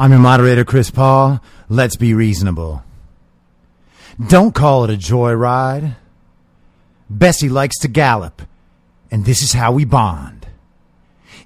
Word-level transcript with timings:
I'm 0.00 0.12
your 0.12 0.20
moderator, 0.20 0.64
Chris 0.64 0.90
Paul. 0.90 1.42
Let's 1.68 1.96
be 1.96 2.14
reasonable. 2.14 2.82
Don't 4.28 4.54
call 4.54 4.84
it 4.84 4.90
a 4.90 4.96
joyride. 4.96 5.94
Bessie 7.10 7.50
likes 7.50 7.78
to 7.80 7.88
gallop, 7.88 8.40
and 9.10 9.26
this 9.26 9.42
is 9.42 9.52
how 9.52 9.72
we 9.72 9.84
bond. 9.84 10.46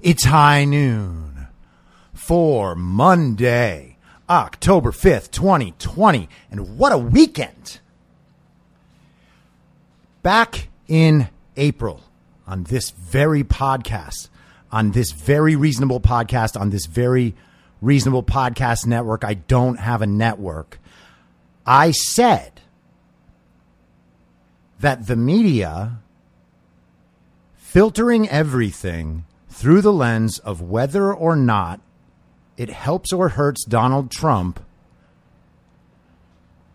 It's 0.00 0.26
high 0.26 0.66
noon 0.66 1.48
for 2.12 2.76
Monday, 2.76 3.96
October 4.30 4.92
5th, 4.92 5.32
2020, 5.32 6.28
and 6.52 6.78
what 6.78 6.92
a 6.92 6.98
weekend! 6.98 7.80
Back 10.22 10.68
in 10.86 11.28
April 11.56 12.04
on 12.46 12.62
this 12.62 12.90
very 12.90 13.42
podcast, 13.42 14.28
on 14.70 14.92
this 14.92 15.10
very 15.10 15.56
reasonable 15.56 15.98
podcast, 15.98 16.56
on 16.56 16.70
this 16.70 16.86
very 16.86 17.34
reasonable 17.84 18.22
podcast 18.22 18.86
network. 18.86 19.24
I 19.24 19.34
don't 19.34 19.78
have 19.78 20.02
a 20.02 20.06
network. 20.06 20.78
I 21.66 21.90
said 21.90 22.60
that 24.80 25.06
the 25.06 25.16
media 25.16 25.98
filtering 27.56 28.28
everything 28.28 29.24
through 29.48 29.80
the 29.80 29.92
lens 29.92 30.38
of 30.40 30.60
whether 30.60 31.12
or 31.12 31.36
not 31.36 31.80
it 32.56 32.70
helps 32.70 33.12
or 33.12 33.30
hurts 33.30 33.64
Donald 33.64 34.10
Trump 34.10 34.60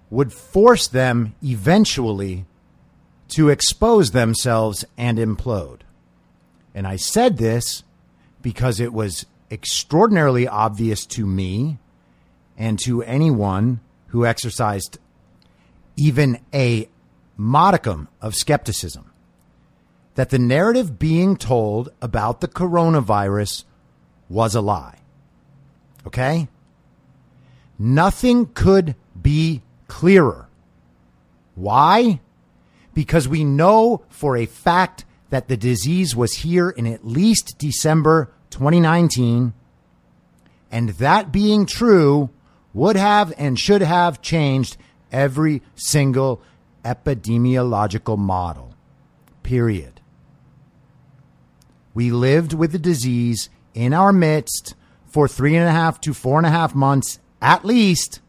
would 0.09 0.33
force 0.33 0.87
them 0.87 1.35
eventually 1.43 2.45
to 3.29 3.49
expose 3.49 4.11
themselves 4.11 4.83
and 4.97 5.17
implode. 5.17 5.81
And 6.73 6.87
I 6.87 6.95
said 6.95 7.37
this 7.37 7.83
because 8.41 8.79
it 8.79 8.93
was 8.93 9.25
extraordinarily 9.51 10.47
obvious 10.47 11.05
to 11.05 11.25
me 11.25 11.77
and 12.57 12.79
to 12.79 13.01
anyone 13.03 13.79
who 14.07 14.25
exercised 14.25 14.97
even 15.95 16.39
a 16.53 16.87
modicum 17.37 18.07
of 18.21 18.35
skepticism 18.35 19.11
that 20.15 20.29
the 20.29 20.39
narrative 20.39 20.99
being 20.99 21.37
told 21.37 21.89
about 22.01 22.41
the 22.41 22.47
coronavirus 22.47 23.63
was 24.27 24.55
a 24.55 24.61
lie. 24.61 24.99
Okay? 26.05 26.47
Nothing 27.77 28.47
could 28.47 28.95
be 29.21 29.61
clearer. 29.87 30.47
Why? 31.55 32.19
because 32.99 33.29
we 33.29 33.45
know 33.45 34.03
for 34.09 34.35
a 34.35 34.45
fact 34.45 35.05
that 35.29 35.47
the 35.47 35.55
disease 35.55 36.17
was 36.17 36.33
here 36.33 36.69
in 36.69 36.85
at 36.85 37.07
least 37.07 37.55
December 37.57 38.29
2019. 38.49 39.53
And 40.71 40.89
that 40.89 41.31
being 41.31 41.65
true 41.65 42.29
would 42.73 42.95
have 42.95 43.33
and 43.37 43.59
should 43.59 43.81
have 43.81 44.21
changed 44.21 44.77
every 45.11 45.61
single 45.75 46.41
epidemiological 46.83 48.17
model. 48.17 48.75
Period. 49.43 50.01
We 51.93 52.11
lived 52.11 52.53
with 52.53 52.71
the 52.71 52.79
disease 52.79 53.49
in 53.73 53.93
our 53.93 54.13
midst 54.13 54.75
for 55.07 55.27
three 55.27 55.55
and 55.55 55.67
a 55.67 55.71
half 55.71 55.99
to 56.01 56.13
four 56.13 56.37
and 56.37 56.45
a 56.45 56.51
half 56.51 56.75
months 56.75 57.19
at 57.41 57.65
least, 57.65 58.19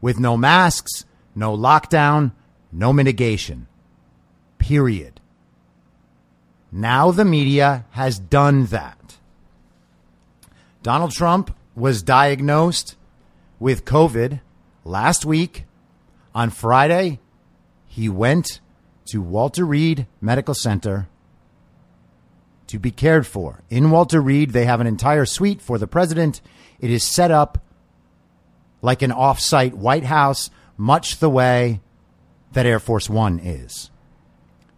with 0.00 0.18
no 0.18 0.36
masks, 0.36 1.04
no 1.34 1.56
lockdown, 1.56 2.32
no 2.72 2.92
mitigation 2.92 3.66
period. 4.62 5.20
Now 6.70 7.10
the 7.10 7.24
media 7.24 7.84
has 7.90 8.18
done 8.18 8.66
that. 8.66 8.96
Donald 10.82 11.12
Trump 11.12 11.54
was 11.76 12.02
diagnosed 12.02 12.96
with 13.60 13.84
COVID 13.84 14.40
last 14.84 15.24
week. 15.24 15.64
On 16.34 16.50
Friday, 16.50 17.20
he 17.86 18.08
went 18.08 18.60
to 19.06 19.20
Walter 19.20 19.64
Reed 19.64 20.06
Medical 20.20 20.54
Center 20.54 21.08
to 22.66 22.78
be 22.78 22.90
cared 22.90 23.26
for. 23.26 23.62
In 23.70 23.90
Walter 23.90 24.20
Reed, 24.20 24.50
they 24.50 24.64
have 24.64 24.80
an 24.80 24.86
entire 24.86 25.26
suite 25.26 25.60
for 25.60 25.78
the 25.78 25.86
president. 25.86 26.40
It 26.80 26.90
is 26.90 27.04
set 27.04 27.30
up 27.30 27.58
like 28.80 29.02
an 29.02 29.12
off-site 29.12 29.76
White 29.76 30.04
House, 30.04 30.50
much 30.76 31.18
the 31.18 31.30
way 31.30 31.80
that 32.52 32.66
Air 32.66 32.80
Force 32.80 33.08
One 33.08 33.38
is. 33.38 33.90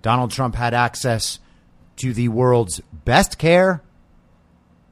Donald 0.02 0.32
Trump 0.32 0.54
had 0.54 0.74
access 0.74 1.38
to 1.96 2.12
the 2.12 2.28
world's 2.28 2.80
best 2.92 3.38
care, 3.38 3.82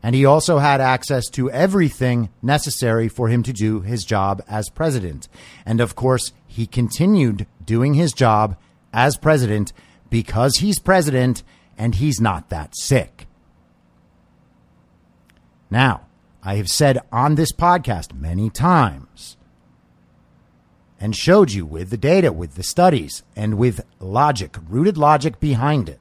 and 0.02 0.14
he 0.14 0.24
also 0.24 0.58
had 0.58 0.80
access 0.80 1.28
to 1.30 1.50
everything 1.50 2.28
necessary 2.42 3.08
for 3.08 3.28
him 3.28 3.42
to 3.44 3.52
do 3.52 3.80
his 3.80 4.04
job 4.04 4.42
as 4.48 4.68
president. 4.68 5.28
And 5.64 5.80
of 5.80 5.94
course, 5.94 6.32
he 6.46 6.66
continued 6.66 7.46
doing 7.64 7.94
his 7.94 8.12
job 8.12 8.56
as 8.92 9.16
president 9.16 9.72
because 10.10 10.56
he's 10.56 10.78
president 10.78 11.42
and 11.78 11.94
he's 11.94 12.20
not 12.20 12.50
that 12.50 12.76
sick. 12.76 13.26
Now, 15.70 16.02
I 16.42 16.56
have 16.56 16.68
said 16.68 16.98
on 17.12 17.36
this 17.36 17.52
podcast 17.52 18.12
many 18.12 18.50
times 18.50 19.36
and 21.00 21.16
showed 21.16 21.50
you 21.50 21.64
with 21.64 21.90
the 21.90 21.96
data, 21.96 22.32
with 22.32 22.54
the 22.54 22.62
studies, 22.62 23.22
and 23.34 23.54
with 23.56 23.84
logic, 23.98 24.56
rooted 24.68 24.98
logic 24.98 25.40
behind 25.40 25.88
it, 25.88 25.98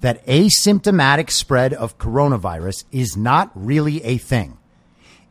that 0.00 0.24
asymptomatic 0.26 1.30
spread 1.30 1.72
of 1.74 1.98
coronavirus 1.98 2.84
is 2.92 3.16
not 3.16 3.50
really 3.54 4.02
a 4.04 4.18
thing. 4.18 4.58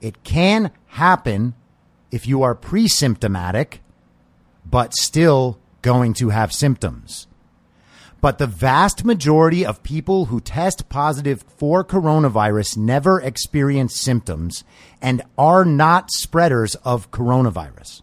It 0.01 0.23
can 0.23 0.71
happen 0.87 1.55
if 2.11 2.27
you 2.27 2.43
are 2.43 2.55
pre 2.55 2.87
symptomatic, 2.87 3.81
but 4.65 4.93
still 4.93 5.59
going 5.81 6.13
to 6.15 6.29
have 6.29 6.51
symptoms. 6.53 7.27
But 8.19 8.39
the 8.39 8.47
vast 8.47 9.05
majority 9.05 9.65
of 9.65 9.83
people 9.83 10.25
who 10.25 10.41
test 10.41 10.89
positive 10.89 11.43
for 11.55 11.83
coronavirus 11.83 12.77
never 12.77 13.21
experience 13.21 13.95
symptoms 13.95 14.63
and 15.01 15.21
are 15.37 15.63
not 15.63 16.11
spreaders 16.11 16.75
of 16.75 17.11
coronavirus. 17.11 18.01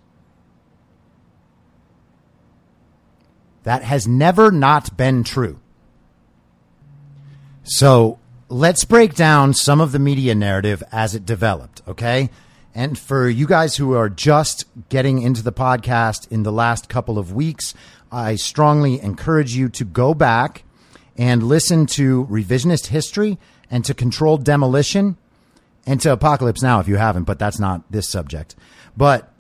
That 3.65 3.83
has 3.83 4.07
never 4.07 4.53
not 4.53 4.97
been 4.97 5.25
true. 5.25 5.59
So 7.65 8.19
let's 8.51 8.85
break 8.85 9.15
down 9.15 9.55
some 9.55 9.81
of 9.81 9.93
the 9.93 9.99
media 9.99 10.35
narrative 10.35 10.83
as 10.93 11.15
it 11.15 11.25
developed, 11.25 11.81
okay? 11.89 12.29
And 12.75 12.99
for 12.99 13.29
you 13.29 13.47
guys 13.47 13.77
who 13.77 13.95
are 13.95 14.11
just 14.11 14.67
getting 14.91 15.23
into 15.23 15.43
the 15.43 15.53
podcast 15.53 16.31
in 16.31 16.43
the 16.43 16.53
last 16.53 16.91
couple 16.91 17.19
of 17.19 17.33
weeks, 17.33 17.73
I 18.13 18.37
strongly 18.37 19.01
encourage 19.01 19.57
you 19.57 19.71
to 19.71 19.85
go 19.85 20.13
back 20.13 20.65
and 21.17 21.43
listen 21.43 21.87
to 21.87 22.27
revisionist 22.27 22.89
history 22.89 23.39
and 23.71 23.83
to 23.87 23.95
controlled 23.95 24.45
demolition 24.45 25.17
and 25.87 26.01
to 26.03 26.13
apocalypse 26.13 26.63
now 26.63 26.81
if 26.81 26.89
you 26.89 26.97
haven't, 26.97 27.25
but 27.25 27.39
that's 27.39 27.59
not 27.59 27.83
this 27.91 28.09
subject. 28.09 28.55
But 28.97 29.33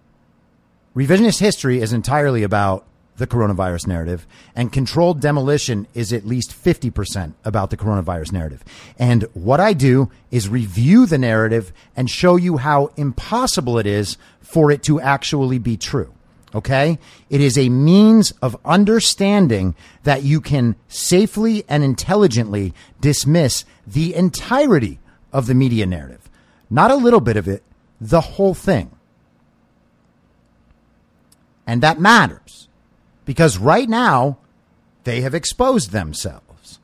revisionist 0.96 1.40
history 1.40 1.80
is 1.80 1.92
entirely 1.92 2.42
about 2.42 2.86
the 3.16 3.26
coronavirus 3.26 3.86
narrative, 3.86 4.26
and 4.56 4.72
controlled 4.72 5.20
demolition 5.20 5.86
is 5.94 6.12
at 6.12 6.26
least 6.26 6.50
50% 6.50 7.34
about 7.44 7.70
the 7.70 7.76
coronavirus 7.76 8.32
narrative. 8.32 8.64
And 8.98 9.24
what 9.34 9.60
I 9.60 9.72
do 9.72 10.10
is 10.30 10.48
review 10.48 11.06
the 11.06 11.18
narrative 11.18 11.72
and 11.96 12.10
show 12.10 12.36
you 12.36 12.56
how 12.56 12.90
impossible 12.96 13.78
it 13.78 13.86
is 13.86 14.16
for 14.40 14.70
it 14.70 14.82
to 14.84 15.00
actually 15.00 15.58
be 15.58 15.76
true. 15.76 16.12
Okay? 16.54 16.98
It 17.30 17.40
is 17.40 17.58
a 17.58 17.68
means 17.68 18.32
of 18.42 18.56
understanding 18.64 19.74
that 20.04 20.22
you 20.22 20.40
can 20.40 20.76
safely 20.88 21.64
and 21.68 21.82
intelligently 21.82 22.74
dismiss 23.00 23.64
the 23.86 24.14
entirety 24.14 25.00
of 25.32 25.46
the 25.46 25.54
media 25.54 25.86
narrative. 25.86 26.30
Not 26.70 26.90
a 26.90 26.96
little 26.96 27.20
bit 27.20 27.36
of 27.36 27.48
it, 27.48 27.62
the 28.00 28.20
whole 28.20 28.54
thing. 28.54 28.90
And 31.66 31.82
that 31.82 31.98
matters 31.98 32.68
because 33.24 33.58
right 33.58 33.88
now 33.88 34.38
they 35.04 35.20
have 35.20 35.34
exposed 35.34 35.90
themselves. 35.90 36.78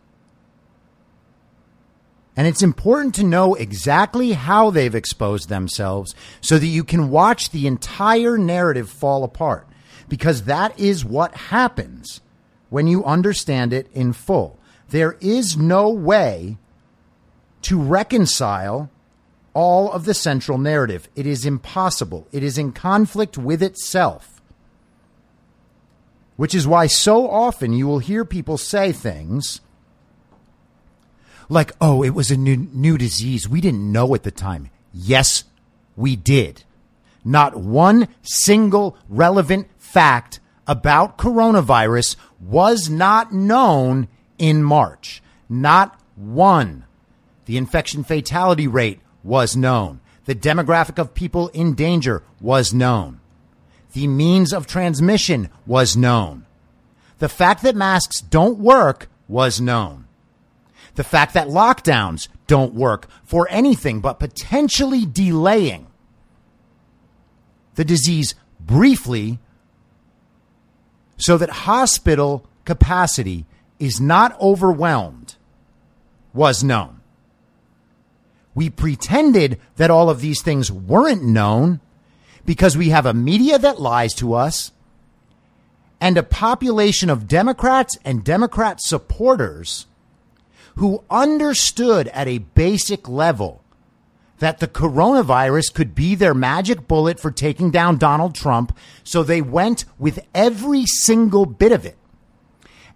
And 2.37 2.47
it's 2.47 2.63
important 2.63 3.15
to 3.17 3.25
know 3.25 3.55
exactly 3.55 4.33
how 4.33 4.71
they've 4.71 4.95
exposed 4.95 5.49
themselves 5.49 6.15
so 6.41 6.59
that 6.59 6.67
you 6.67 6.85
can 6.85 7.11
watch 7.11 7.51
the 7.51 7.67
entire 7.67 8.39
narrative 8.39 8.89
fall 8.89 9.25
apart. 9.25 9.67
Because 10.09 10.45
that 10.45 10.79
is 10.79 11.05
what 11.05 11.35
happens 11.35 12.21
when 12.71 12.87
you 12.87 13.05
understand 13.05 13.73
it 13.73 13.89
in 13.93 14.13
full. 14.13 14.59
There 14.89 15.17
is 15.21 15.57
no 15.57 15.91
way 15.91 16.57
to 17.63 17.81
reconcile 17.81 18.91
all 19.53 19.93
of 19.93 20.05
the 20.05 20.15
central 20.15 20.59
narrative. 20.59 21.09
It 21.15 21.27
is 21.27 21.45
impossible. 21.45 22.27
It 22.33 22.43
is 22.43 22.57
in 22.57 22.73
conflict 22.73 23.37
with 23.37 23.63
itself. 23.63 24.30
Which 26.41 26.55
is 26.55 26.67
why 26.67 26.87
so 26.87 27.29
often 27.29 27.75
you 27.75 27.87
will 27.87 27.99
hear 27.99 28.25
people 28.25 28.57
say 28.57 28.93
things 28.93 29.61
like, 31.51 31.73
oh, 31.83 32.03
it 32.03 32.15
was 32.15 32.31
a 32.31 32.37
new, 32.39 32.57
new 32.57 32.97
disease. 32.97 33.47
We 33.47 33.61
didn't 33.61 33.93
know 33.93 34.15
at 34.15 34.23
the 34.23 34.31
time. 34.31 34.71
Yes, 34.91 35.45
we 35.97 36.17
did. 36.17 36.65
Not 37.27 37.57
one 37.57 38.09
single 38.23 38.97
relevant 39.11 39.69
fact 39.77 40.41
about 40.67 41.19
coronavirus 41.19 42.17
was 42.41 42.89
not 42.89 43.35
known 43.35 44.09
in 44.39 44.63
March. 44.63 45.23
Not 45.47 46.01
one. 46.17 46.87
The 47.45 47.59
infection 47.59 48.03
fatality 48.03 48.67
rate 48.67 49.01
was 49.23 49.57
known. 49.57 50.01
The 50.25 50.35
demographic 50.35 50.99
of 50.99 51.13
people 51.13 51.49
in 51.49 51.75
danger 51.75 52.23
was 52.41 52.73
known. 52.73 53.20
The 53.93 54.07
means 54.07 54.53
of 54.53 54.67
transmission 54.67 55.51
was 55.67 55.97
known. 55.97 56.47
The 57.19 57.29
fact 57.29 57.63
that 57.63 57.77
masks 57.77 58.21
don't 58.21 58.59
work 58.59 59.09
was 59.29 59.61
known. 59.61 60.07
The 60.95 61.05
fact 61.05 61.35
that 61.35 61.49
lockdowns 61.49 62.29
don't 62.47 62.75
work 62.75 63.09
for 63.25 63.47
anything 63.51 64.01
but 64.01 64.19
potentially 64.19 65.07
delaying 65.07 65.87
the 67.75 67.85
disease 67.85 68.35
briefly 68.59 69.39
so 71.17 71.37
that 71.39 71.51
hospital 71.51 72.47
capacity 72.65 73.47
is 73.79 74.01
not 74.01 74.39
overwhelmed 74.41 75.37
was 76.33 76.63
known. 76.65 77.01
We 78.55 78.69
pretended 78.69 79.61
that 79.77 79.91
all 79.91 80.11
of 80.11 80.21
these 80.21 80.43
things 80.43 80.71
weren't 80.71 81.23
known 81.23 81.81
because 82.51 82.77
we 82.77 82.89
have 82.89 83.07
a 83.07 83.15
media 83.15 83.61
that 83.61 83.81
lies 83.81 84.13
to 84.13 84.35
us 84.35 84.73
and 86.01 86.19
a 86.19 86.23
population 86.25 87.09
of 87.09 87.29
Democrats 87.29 87.97
and 88.05 88.25
Democrat 88.25 88.81
supporters 88.83 89.87
who 90.75 91.05
understood 91.09 92.09
at 92.09 92.27
a 92.27 92.39
basic 92.39 93.09
level 93.09 93.63
that 94.41 94.59
the 94.59 94.67
coronavirus 94.67 95.73
could 95.73 95.95
be 95.95 96.17
their 96.17 96.35
magic 96.35 96.89
bullet 96.89 97.21
for 97.21 97.31
taking 97.31 97.71
down 97.71 97.99
Donald 97.99 98.35
Trump. 98.35 98.77
So 99.05 99.23
they 99.23 99.41
went 99.41 99.85
with 99.97 100.19
every 100.35 100.87
single 100.87 101.47
bit 101.47 101.71
of 101.71 101.87
it. 101.87 101.99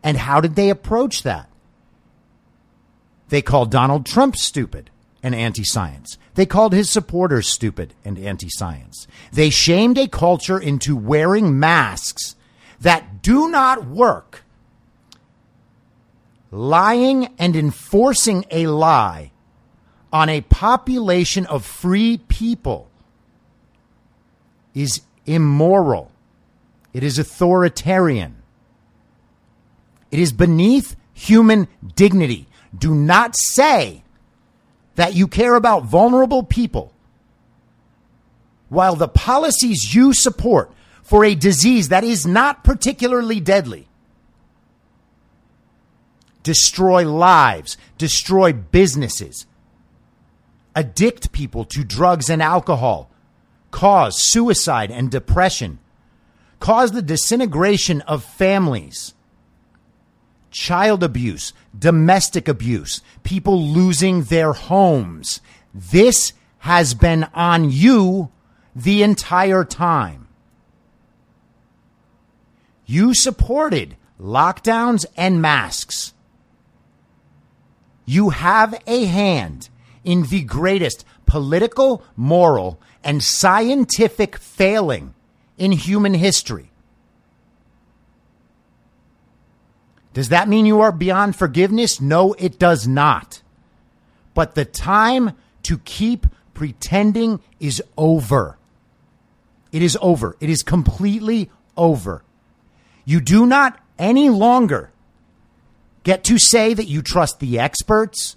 And 0.02 0.16
how 0.16 0.40
did 0.40 0.56
they 0.56 0.68
approach 0.68 1.22
that? 1.22 1.48
They 3.28 3.40
called 3.40 3.70
Donald 3.70 4.04
Trump 4.04 4.34
stupid 4.34 4.90
and 5.22 5.32
anti 5.32 5.62
science. 5.62 6.18
They 6.34 6.46
called 6.46 6.72
his 6.72 6.90
supporters 6.90 7.48
stupid 7.48 7.94
and 8.04 8.18
anti 8.18 8.48
science. 8.48 9.06
They 9.32 9.50
shamed 9.50 9.98
a 9.98 10.08
culture 10.08 10.58
into 10.58 10.96
wearing 10.96 11.58
masks 11.58 12.34
that 12.80 13.22
do 13.22 13.48
not 13.48 13.86
work. 13.86 14.44
Lying 16.50 17.34
and 17.38 17.56
enforcing 17.56 18.44
a 18.50 18.66
lie 18.66 19.32
on 20.12 20.28
a 20.28 20.42
population 20.42 21.46
of 21.46 21.64
free 21.64 22.18
people 22.28 22.88
is 24.74 25.02
immoral. 25.26 26.12
It 26.92 27.02
is 27.02 27.18
authoritarian. 27.18 28.36
It 30.12 30.20
is 30.20 30.32
beneath 30.32 30.94
human 31.12 31.66
dignity. 31.96 32.46
Do 32.76 32.94
not 32.94 33.34
say 33.36 34.03
that 34.96 35.14
you 35.14 35.26
care 35.28 35.54
about 35.54 35.84
vulnerable 35.84 36.42
people 36.42 36.92
while 38.68 38.96
the 38.96 39.08
policies 39.08 39.94
you 39.94 40.12
support 40.12 40.72
for 41.02 41.24
a 41.24 41.34
disease 41.34 41.88
that 41.88 42.04
is 42.04 42.26
not 42.26 42.64
particularly 42.64 43.40
deadly 43.40 43.88
destroy 46.44 47.10
lives, 47.10 47.76
destroy 47.98 48.52
businesses, 48.52 49.46
addict 50.76 51.32
people 51.32 51.64
to 51.64 51.82
drugs 51.82 52.30
and 52.30 52.40
alcohol, 52.40 53.10
cause 53.72 54.30
suicide 54.30 54.92
and 54.92 55.10
depression, 55.10 55.80
cause 56.60 56.92
the 56.92 57.02
disintegration 57.02 58.00
of 58.02 58.22
families, 58.22 59.14
child 60.54 61.02
abuse, 61.02 61.52
domestic 61.76 62.46
abuse, 62.48 63.02
people 63.24 63.60
losing 63.60 64.22
their 64.22 64.52
homes. 64.52 65.40
This 65.74 66.32
has 66.60 66.94
been 66.94 67.24
on 67.34 67.70
you 67.70 68.30
the 68.74 69.02
entire 69.02 69.64
time. 69.64 70.28
You 72.86 73.14
supported 73.14 73.96
lockdowns 74.20 75.04
and 75.16 75.42
masks. 75.42 76.14
You 78.06 78.30
have 78.30 78.80
a 78.86 79.06
hand 79.06 79.68
in 80.04 80.22
the 80.24 80.44
greatest 80.44 81.04
political, 81.26 82.04
moral, 82.14 82.80
and 83.02 83.22
scientific 83.22 84.38
failing 84.38 85.14
in 85.58 85.72
human 85.72 86.14
history. 86.14 86.70
Does 90.14 90.30
that 90.30 90.48
mean 90.48 90.64
you 90.64 90.80
are 90.80 90.92
beyond 90.92 91.36
forgiveness? 91.36 92.00
No, 92.00 92.32
it 92.34 92.58
does 92.58 92.88
not. 92.88 93.42
But 94.32 94.54
the 94.54 94.64
time 94.64 95.32
to 95.64 95.78
keep 95.78 96.26
pretending 96.54 97.40
is 97.60 97.82
over. 97.98 98.56
It 99.72 99.82
is 99.82 99.98
over. 100.00 100.36
It 100.40 100.48
is 100.48 100.62
completely 100.62 101.50
over. 101.76 102.24
You 103.04 103.20
do 103.20 103.44
not 103.44 103.78
any 103.98 104.30
longer 104.30 104.90
get 106.04 106.24
to 106.24 106.38
say 106.38 106.72
that 106.72 106.86
you 106.86 107.02
trust 107.02 107.40
the 107.40 107.58
experts 107.58 108.36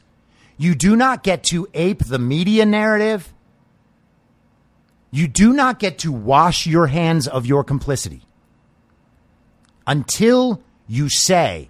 you 0.58 0.74
do 0.74 0.96
not 0.96 1.24
get 1.24 1.44
to 1.46 1.68
ape 1.74 2.04
the 2.06 2.18
media 2.18 2.66
narrative. 2.66 3.32
You 5.12 5.28
do 5.28 5.54
not 5.54 5.80
get 5.80 6.00
to 6.00 6.12
wash 6.12 6.66
your 6.66 6.88
hands 6.88 7.28
of 7.28 7.46
your 7.46 7.64
complicity 7.64 8.24
until 9.86 10.62
you 10.88 11.10
say, 11.10 11.70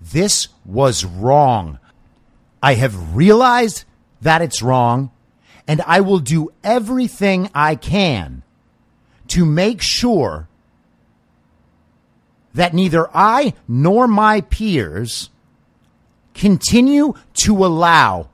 This 0.00 0.48
was 0.64 1.04
wrong. 1.04 1.78
I 2.62 2.74
have 2.74 3.16
realized 3.16 3.84
that 4.20 4.42
it's 4.42 4.62
wrong, 4.62 5.10
and 5.66 5.80
I 5.86 6.00
will 6.00 6.20
do 6.20 6.52
everything 6.62 7.50
I 7.54 7.74
can 7.74 8.42
to 9.28 9.44
make 9.44 9.80
sure 9.82 10.48
that 12.54 12.74
neither 12.74 13.08
I 13.14 13.54
nor 13.66 14.06
my 14.06 14.42
peers 14.42 15.30
continue 16.34 17.14
to 17.44 17.64
allow 17.64 18.28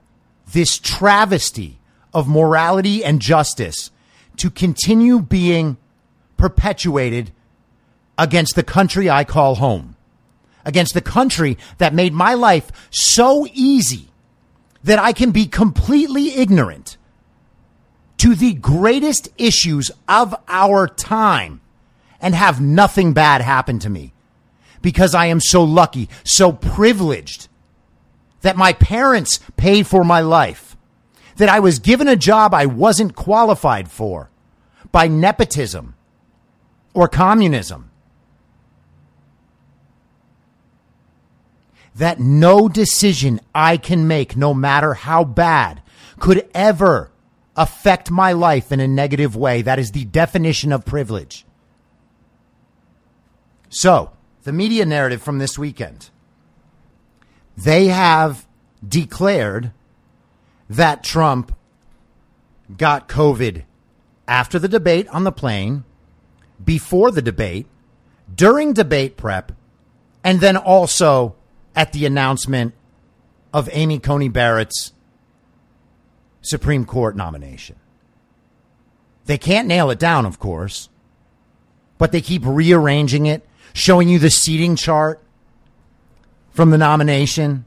this 0.53 0.79
travesty 0.79 1.79
of 2.13 2.29
morality 2.29 3.05
and 3.05 3.21
justice 3.21 3.91
to 4.37 4.51
continue 4.51 5.21
being 5.21 5.77
perpetuated 6.37 7.33
against 8.17 8.55
the 8.55 8.63
country 8.63 9.11
I 9.11 9.25
call 9.25 9.57
home, 9.57 9.97
against 10.69 10.93
the 10.93 11.01
country 11.01 11.57
that 11.79 11.95
made 11.95 12.13
my 12.13 12.35
life 12.35 12.71
so 12.91 13.47
easy 13.55 14.11
that 14.85 14.99
I 14.99 15.13
can 15.15 15.31
be 15.31 15.47
completely 15.47 16.37
ignorant 16.37 16.99
to 18.19 18.35
the 18.35 18.53
greatest 18.53 19.31
issues 19.39 19.91
of 20.07 20.35
our 20.47 20.87
time 20.87 21.63
and 22.21 22.35
have 22.35 22.61
nothing 22.61 23.15
bad 23.15 23.41
happen 23.41 23.79
to 23.79 23.89
me 23.89 24.13
because 24.83 25.15
I 25.15 25.27
am 25.27 25.41
so 25.41 25.65
lucky, 25.65 26.11
so 26.23 26.53
privileged 26.53 27.49
that 28.43 28.57
my 28.57 28.75
parents 28.75 29.41
paid 29.57 29.87
for 29.87 30.05
my 30.05 30.21
life, 30.21 30.77
that 31.37 31.49
I 31.49 31.61
was 31.61 31.79
given 31.79 32.09
a 32.09 32.15
job 32.15 32.53
I 32.53 32.67
wasn't 32.67 33.17
qualified 33.17 33.91
for 33.91 34.31
by 34.93 35.09
nepotism 35.09 35.95
or 36.93 37.09
communism. 37.09 37.91
That 41.99 42.19
no 42.19 42.69
decision 42.69 43.41
I 43.55 43.77
can 43.77 44.09
make, 44.09 44.37
no 44.37 44.55
matter 44.55 44.95
how 44.95 45.25
bad, 45.25 45.83
could 46.19 46.49
ever 46.55 47.11
affect 47.57 48.11
my 48.11 48.33
life 48.33 48.73
in 48.73 48.81
a 48.81 48.89
negative 48.89 49.37
way. 49.37 49.63
That 49.63 49.79
is 49.79 49.91
the 49.91 50.05
definition 50.05 50.73
of 50.73 50.85
privilege. 50.85 51.45
So, 53.69 54.13
the 54.45 54.53
media 54.53 54.87
narrative 54.87 55.23
from 55.23 55.39
this 55.39 55.59
weekend. 55.59 56.11
They 57.57 57.87
have 57.87 58.47
declared 58.87 59.73
that 60.71 61.03
Trump 61.03 61.55
got 62.77 63.09
COVID 63.09 63.65
after 64.29 64.59
the 64.59 64.69
debate 64.69 65.09
on 65.09 65.25
the 65.25 65.33
plane, 65.33 65.85
before 66.63 67.11
the 67.11 67.23
debate, 67.23 67.67
during 68.33 68.73
debate 68.73 69.17
prep, 69.17 69.53
and 70.23 70.41
then 70.41 70.57
also 70.57 71.35
at 71.79 71.93
the 71.93 72.05
announcement 72.05 72.75
of 73.55 73.71
Amy 73.73 74.01
Coney 74.01 74.29
Barrett's 74.29 74.93
Supreme 76.43 76.85
Court 76.85 77.15
nomination. 77.15 77.77
They 79.27 79.39
can't 79.39 79.69
nail 79.69 79.89
it 79.91 80.01
down, 80.01 80.27
of 80.27 80.41
course, 80.41 80.89
but 81.97 82.11
they 82.11 82.21
keep 82.21 82.43
rearranging 82.45 83.27
it, 83.27 83.47
showing 83.75 84.09
you 84.09 84.19
the 84.19 84.29
seating 84.29 84.75
chart 84.75 85.23
from 86.51 86.71
the 86.71 86.79
nomination. 86.79 87.65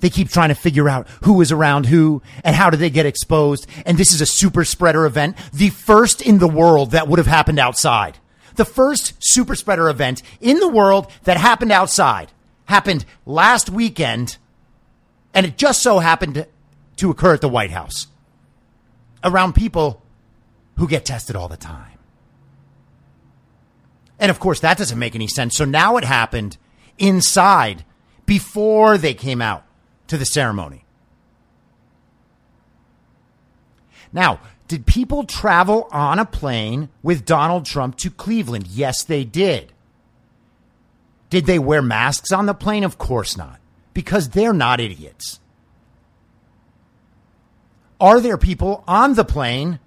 They 0.00 0.10
keep 0.10 0.28
trying 0.28 0.50
to 0.50 0.54
figure 0.54 0.90
out 0.90 1.08
who 1.22 1.32
was 1.32 1.50
around 1.50 1.86
who 1.86 2.20
and 2.44 2.54
how 2.54 2.68
did 2.68 2.80
they 2.80 2.90
get 2.90 3.06
exposed. 3.06 3.66
And 3.86 3.96
this 3.96 4.12
is 4.12 4.20
a 4.20 4.26
super 4.26 4.66
spreader 4.66 5.06
event, 5.06 5.38
the 5.54 5.70
first 5.70 6.20
in 6.20 6.36
the 6.36 6.48
world 6.48 6.90
that 6.90 7.08
would 7.08 7.18
have 7.18 7.26
happened 7.26 7.58
outside. 7.58 8.18
The 8.56 8.64
first 8.64 9.14
super 9.20 9.54
spreader 9.54 9.88
event 9.88 10.22
in 10.40 10.58
the 10.58 10.68
world 10.68 11.10
that 11.24 11.36
happened 11.36 11.72
outside 11.72 12.32
happened 12.66 13.04
last 13.24 13.70
weekend. 13.70 14.38
And 15.32 15.46
it 15.46 15.56
just 15.56 15.82
so 15.82 15.98
happened 15.98 16.46
to 16.96 17.10
occur 17.10 17.34
at 17.34 17.40
the 17.40 17.48
White 17.48 17.70
House 17.70 18.08
around 19.22 19.54
people 19.54 20.02
who 20.76 20.88
get 20.88 21.04
tested 21.04 21.36
all 21.36 21.48
the 21.48 21.56
time. 21.56 21.98
And 24.18 24.30
of 24.30 24.40
course, 24.40 24.60
that 24.60 24.78
doesn't 24.78 24.98
make 24.98 25.14
any 25.14 25.28
sense. 25.28 25.56
So 25.56 25.64
now 25.64 25.96
it 25.96 26.04
happened 26.04 26.56
inside 26.98 27.84
before 28.24 28.96
they 28.98 29.14
came 29.14 29.42
out 29.42 29.64
to 30.08 30.16
the 30.16 30.24
ceremony. 30.24 30.84
Now, 34.12 34.40
did 34.68 34.86
people 34.86 35.24
travel 35.24 35.88
on 35.92 36.18
a 36.18 36.24
plane 36.24 36.88
with 37.02 37.24
Donald 37.24 37.66
Trump 37.66 37.96
to 37.98 38.10
Cleveland? 38.10 38.66
Yes, 38.66 39.04
they 39.04 39.24
did. 39.24 39.72
Did 41.30 41.46
they 41.46 41.58
wear 41.58 41.82
masks 41.82 42.32
on 42.32 42.46
the 42.46 42.54
plane? 42.54 42.84
Of 42.84 42.98
course 42.98 43.36
not, 43.36 43.60
because 43.94 44.30
they're 44.30 44.52
not 44.52 44.80
idiots. 44.80 45.40
Are 48.00 48.20
there 48.20 48.38
people 48.38 48.84
on 48.86 49.14
the 49.14 49.24
plane 49.24 49.78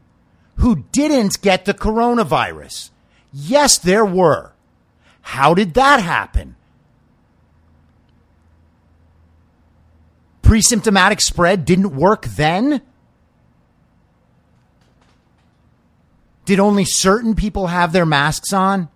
who 0.55 0.83
didn't 0.91 1.41
get 1.41 1.65
the 1.65 1.73
coronavirus? 1.73 2.89
Yes, 3.31 3.77
there 3.77 4.05
were. 4.05 4.53
How 5.21 5.53
did 5.53 5.75
that 5.75 6.01
happen? 6.01 6.55
Pre 10.41 10.61
symptomatic 10.61 11.21
spread 11.21 11.65
didn't 11.65 11.95
work 11.95 12.25
then? 12.25 12.81
Did 16.49 16.59
only 16.59 16.83
certain 16.83 17.35
people 17.35 17.67
have 17.67 17.91
their 17.91 18.07
masks 18.07 18.51
on? 18.53 18.89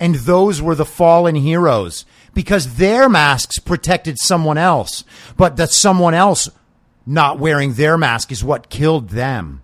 And 0.00 0.16
those 0.16 0.60
were 0.60 0.74
the 0.74 0.84
fallen 0.84 1.36
heroes 1.36 2.04
because 2.34 2.78
their 2.78 3.08
masks 3.08 3.60
protected 3.60 4.18
someone 4.18 4.58
else, 4.58 5.04
but 5.36 5.56
that 5.58 5.70
someone 5.70 6.14
else 6.14 6.50
not 7.06 7.38
wearing 7.38 7.74
their 7.74 7.96
mask 7.96 8.32
is 8.32 8.42
what 8.42 8.70
killed 8.70 9.10
them. 9.10 9.62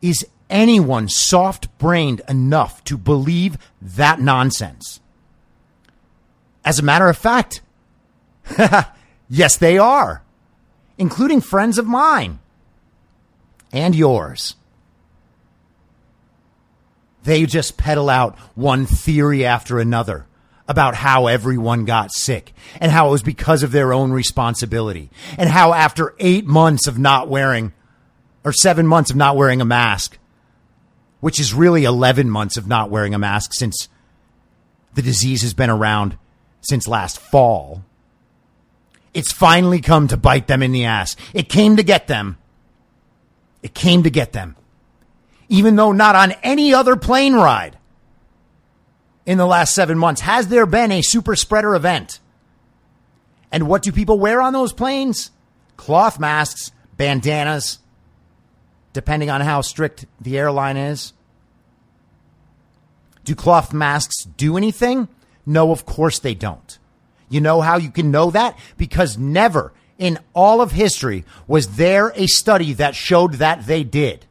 Is 0.00 0.24
anyone 0.48 1.10
soft 1.10 1.76
brained 1.76 2.22
enough 2.26 2.82
to 2.84 2.96
believe 2.96 3.58
that 3.82 4.20
nonsense? 4.20 5.00
As 6.64 6.78
a 6.78 6.82
matter 6.82 7.10
of 7.10 7.18
fact, 7.18 7.60
yes, 9.28 9.58
they 9.58 9.76
are, 9.76 10.22
including 10.96 11.42
friends 11.42 11.76
of 11.76 11.84
mine 11.84 12.38
and 13.74 13.94
yours. 13.94 14.54
They 17.24 17.44
just 17.46 17.76
peddle 17.76 18.08
out 18.08 18.38
one 18.54 18.86
theory 18.86 19.44
after 19.44 19.78
another 19.78 20.26
about 20.68 20.94
how 20.94 21.26
everyone 21.26 21.84
got 21.84 22.12
sick 22.12 22.52
and 22.80 22.90
how 22.90 23.08
it 23.08 23.10
was 23.10 23.22
because 23.22 23.62
of 23.62 23.72
their 23.72 23.92
own 23.92 24.12
responsibility 24.12 25.10
and 25.36 25.50
how 25.50 25.74
after 25.74 26.14
eight 26.18 26.46
months 26.46 26.86
of 26.86 26.98
not 26.98 27.28
wearing 27.28 27.72
or 28.44 28.52
seven 28.52 28.86
months 28.86 29.10
of 29.10 29.16
not 29.16 29.36
wearing 29.36 29.60
a 29.60 29.64
mask, 29.66 30.18
which 31.20 31.40
is 31.40 31.52
really 31.52 31.84
11 31.84 32.30
months 32.30 32.56
of 32.56 32.66
not 32.66 32.90
wearing 32.90 33.14
a 33.14 33.18
mask 33.18 33.52
since 33.54 33.88
the 34.94 35.02
disease 35.02 35.42
has 35.42 35.54
been 35.54 35.70
around 35.70 36.16
since 36.60 36.86
last 36.86 37.18
fall. 37.18 37.84
It's 39.12 39.32
finally 39.32 39.80
come 39.80 40.08
to 40.08 40.16
bite 40.16 40.46
them 40.46 40.62
in 40.62 40.72
the 40.72 40.84
ass. 40.84 41.16
It 41.32 41.48
came 41.48 41.76
to 41.76 41.82
get 41.82 42.06
them. 42.06 42.38
It 43.64 43.74
came 43.74 44.02
to 44.02 44.10
get 44.10 44.34
them. 44.34 44.56
Even 45.48 45.74
though 45.74 45.90
not 45.90 46.14
on 46.14 46.32
any 46.42 46.74
other 46.74 46.96
plane 46.96 47.34
ride 47.34 47.78
in 49.24 49.38
the 49.38 49.46
last 49.46 49.74
seven 49.74 49.98
months 49.98 50.20
has 50.20 50.48
there 50.48 50.66
been 50.66 50.92
a 50.92 51.00
super 51.00 51.34
spreader 51.34 51.74
event. 51.74 52.20
And 53.50 53.66
what 53.66 53.82
do 53.82 53.90
people 53.90 54.18
wear 54.18 54.42
on 54.42 54.52
those 54.52 54.74
planes? 54.74 55.30
Cloth 55.78 56.20
masks, 56.20 56.72
bandanas, 56.98 57.78
depending 58.92 59.30
on 59.30 59.40
how 59.40 59.62
strict 59.62 60.04
the 60.20 60.36
airline 60.36 60.76
is. 60.76 61.14
Do 63.24 63.34
cloth 63.34 63.72
masks 63.72 64.24
do 64.24 64.58
anything? 64.58 65.08
No, 65.46 65.72
of 65.72 65.86
course 65.86 66.18
they 66.18 66.34
don't. 66.34 66.78
You 67.30 67.40
know 67.40 67.62
how 67.62 67.78
you 67.78 67.90
can 67.90 68.10
know 68.10 68.30
that? 68.30 68.58
Because 68.76 69.16
never 69.16 69.72
in 69.98 70.18
all 70.32 70.60
of 70.60 70.72
history 70.72 71.24
was 71.46 71.76
there 71.76 72.12
a 72.16 72.26
study 72.26 72.72
that 72.74 72.94
showed 72.94 73.34
that 73.34 73.66
they 73.66 73.84
did. 73.84 74.26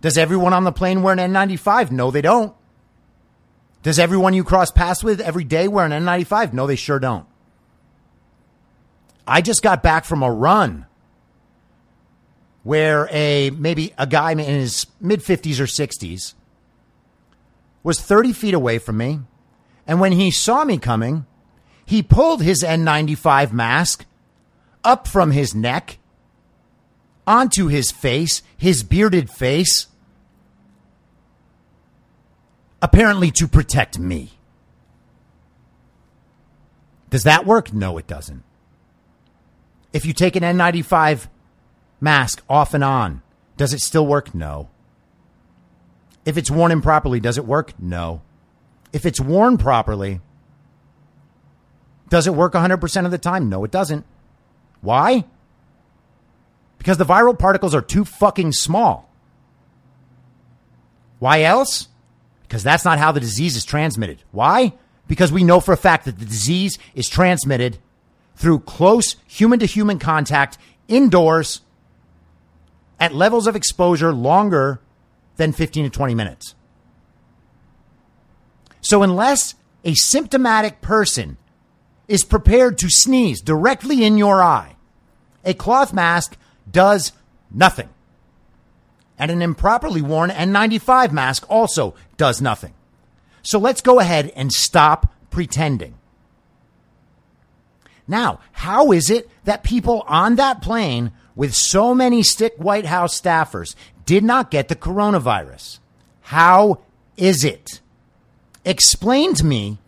Does 0.00 0.18
everyone 0.18 0.52
on 0.52 0.64
the 0.64 0.72
plane 0.72 1.02
wear 1.02 1.18
an 1.18 1.32
N95? 1.32 1.90
No, 1.90 2.10
they 2.10 2.22
don't. 2.22 2.54
Does 3.82 3.98
everyone 3.98 4.34
you 4.34 4.44
cross 4.44 4.70
paths 4.70 5.02
with 5.04 5.20
every 5.20 5.44
day 5.44 5.68
wear 5.68 5.86
an 5.86 5.92
N95? 5.92 6.52
No, 6.52 6.66
they 6.66 6.76
sure 6.76 6.98
don't. 6.98 7.26
I 9.26 9.40
just 9.40 9.62
got 9.62 9.82
back 9.82 10.04
from 10.04 10.22
a 10.22 10.30
run 10.30 10.86
where 12.62 13.08
a 13.12 13.50
maybe 13.50 13.94
a 13.96 14.06
guy 14.06 14.32
in 14.32 14.38
his 14.38 14.86
mid 15.00 15.20
50s 15.20 15.60
or 15.60 15.66
60s 15.66 16.34
was 17.82 18.00
30 18.00 18.32
feet 18.32 18.54
away 18.54 18.78
from 18.78 18.96
me. 18.96 19.20
And 19.86 20.00
when 20.00 20.12
he 20.12 20.32
saw 20.32 20.64
me 20.64 20.78
coming, 20.78 21.26
he 21.86 22.02
pulled 22.02 22.42
his 22.42 22.62
N95 22.62 23.52
mask 23.52 24.04
up 24.84 25.08
from 25.08 25.30
his 25.30 25.54
neck 25.54 25.98
onto 27.26 27.68
his 27.68 27.90
face, 27.90 28.42
his 28.56 28.82
bearded 28.82 29.30
face, 29.30 29.86
apparently 32.82 33.30
to 33.30 33.48
protect 33.48 33.98
me. 33.98 34.32
Does 37.08 37.22
that 37.22 37.46
work? 37.46 37.72
No, 37.72 37.98
it 37.98 38.06
doesn't. 38.06 38.42
If 39.92 40.04
you 40.04 40.12
take 40.12 40.36
an 40.36 40.42
N95 40.42 41.28
mask 42.00 42.42
off 42.50 42.74
and 42.74 42.84
on, 42.84 43.22
does 43.56 43.72
it 43.72 43.80
still 43.80 44.06
work? 44.06 44.34
No. 44.34 44.68
If 46.24 46.36
it's 46.36 46.50
worn 46.50 46.72
improperly, 46.72 47.20
does 47.20 47.38
it 47.38 47.46
work? 47.46 47.72
No. 47.78 48.22
If 48.92 49.06
it's 49.06 49.20
worn 49.20 49.56
properly, 49.56 50.20
Does 52.08 52.26
it 52.26 52.34
work 52.34 52.52
100% 52.52 53.04
of 53.04 53.10
the 53.10 53.18
time? 53.18 53.48
No, 53.48 53.64
it 53.64 53.70
doesn't. 53.70 54.04
Why? 54.80 55.24
Because 56.78 56.98
the 56.98 57.04
viral 57.04 57.38
particles 57.38 57.74
are 57.74 57.82
too 57.82 58.04
fucking 58.04 58.52
small. 58.52 59.10
Why 61.18 61.42
else? 61.42 61.88
Because 62.42 62.62
that's 62.62 62.84
not 62.84 62.98
how 62.98 63.10
the 63.12 63.20
disease 63.20 63.56
is 63.56 63.64
transmitted. 63.64 64.22
Why? 64.30 64.74
Because 65.08 65.32
we 65.32 65.44
know 65.44 65.60
for 65.60 65.72
a 65.72 65.76
fact 65.76 66.04
that 66.04 66.18
the 66.18 66.24
disease 66.24 66.78
is 66.94 67.08
transmitted 67.08 67.78
through 68.36 68.60
close 68.60 69.16
human 69.26 69.58
to 69.58 69.66
human 69.66 69.98
contact 69.98 70.58
indoors 70.88 71.62
at 73.00 73.14
levels 73.14 73.46
of 73.46 73.56
exposure 73.56 74.12
longer 74.12 74.80
than 75.36 75.52
15 75.52 75.84
to 75.84 75.90
20 75.90 76.14
minutes. 76.14 76.54
So, 78.80 79.02
unless 79.02 79.54
a 79.84 79.94
symptomatic 79.94 80.80
person 80.80 81.36
is 82.08 82.24
prepared 82.24 82.78
to 82.78 82.88
sneeze 82.88 83.40
directly 83.40 84.04
in 84.04 84.16
your 84.16 84.42
eye, 84.42 84.76
a 85.44 85.54
cloth 85.54 85.92
mask 85.92 86.36
does 86.70 87.12
nothing. 87.50 87.88
And 89.18 89.30
an 89.30 89.42
improperly 89.42 90.02
worn 90.02 90.30
N95 90.30 91.12
mask 91.12 91.44
also 91.48 91.94
does 92.16 92.40
nothing. 92.40 92.74
So 93.42 93.58
let's 93.58 93.80
go 93.80 94.00
ahead 94.00 94.32
and 94.36 94.52
stop 94.52 95.12
pretending. 95.30 95.94
Now, 98.08 98.40
how 98.52 98.92
is 98.92 99.10
it 99.10 99.28
that 99.44 99.64
people 99.64 100.04
on 100.06 100.36
that 100.36 100.62
plane 100.62 101.12
with 101.34 101.54
so 101.54 101.94
many 101.94 102.22
stick 102.22 102.54
White 102.56 102.86
House 102.86 103.20
staffers 103.20 103.74
did 104.04 104.22
not 104.22 104.50
get 104.50 104.68
the 104.68 104.76
coronavirus? 104.76 105.78
How 106.22 106.80
is 107.16 107.44
it? 107.44 107.80
Explain 108.64 109.34
to 109.34 109.46
me, 109.46 109.78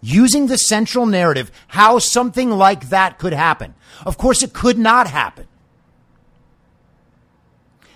using 0.00 0.46
the 0.46 0.58
central 0.58 1.06
narrative, 1.06 1.50
how 1.68 1.98
something 1.98 2.50
like 2.50 2.88
that 2.88 3.18
could 3.18 3.32
happen. 3.32 3.74
Of 4.04 4.16
course, 4.18 4.42
it 4.42 4.52
could 4.52 4.78
not 4.78 5.08
happen. 5.08 5.46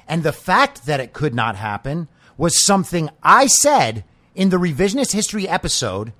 And 0.06 0.22
the 0.22 0.32
fact 0.32 0.86
that 0.86 1.00
it 1.00 1.12
could 1.12 1.34
not 1.34 1.56
happen 1.56 2.08
was 2.36 2.64
something 2.64 3.08
I 3.22 3.46
said 3.46 4.04
in 4.34 4.50
the 4.50 4.58
revisionist 4.58 5.12
history 5.12 5.48
episode 5.48 6.12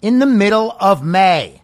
in 0.00 0.18
the 0.18 0.26
middle 0.26 0.76
of 0.78 1.02
May. 1.02 1.62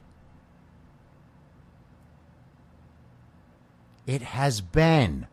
It 4.07 4.23
has 4.23 4.61
been 4.61 5.27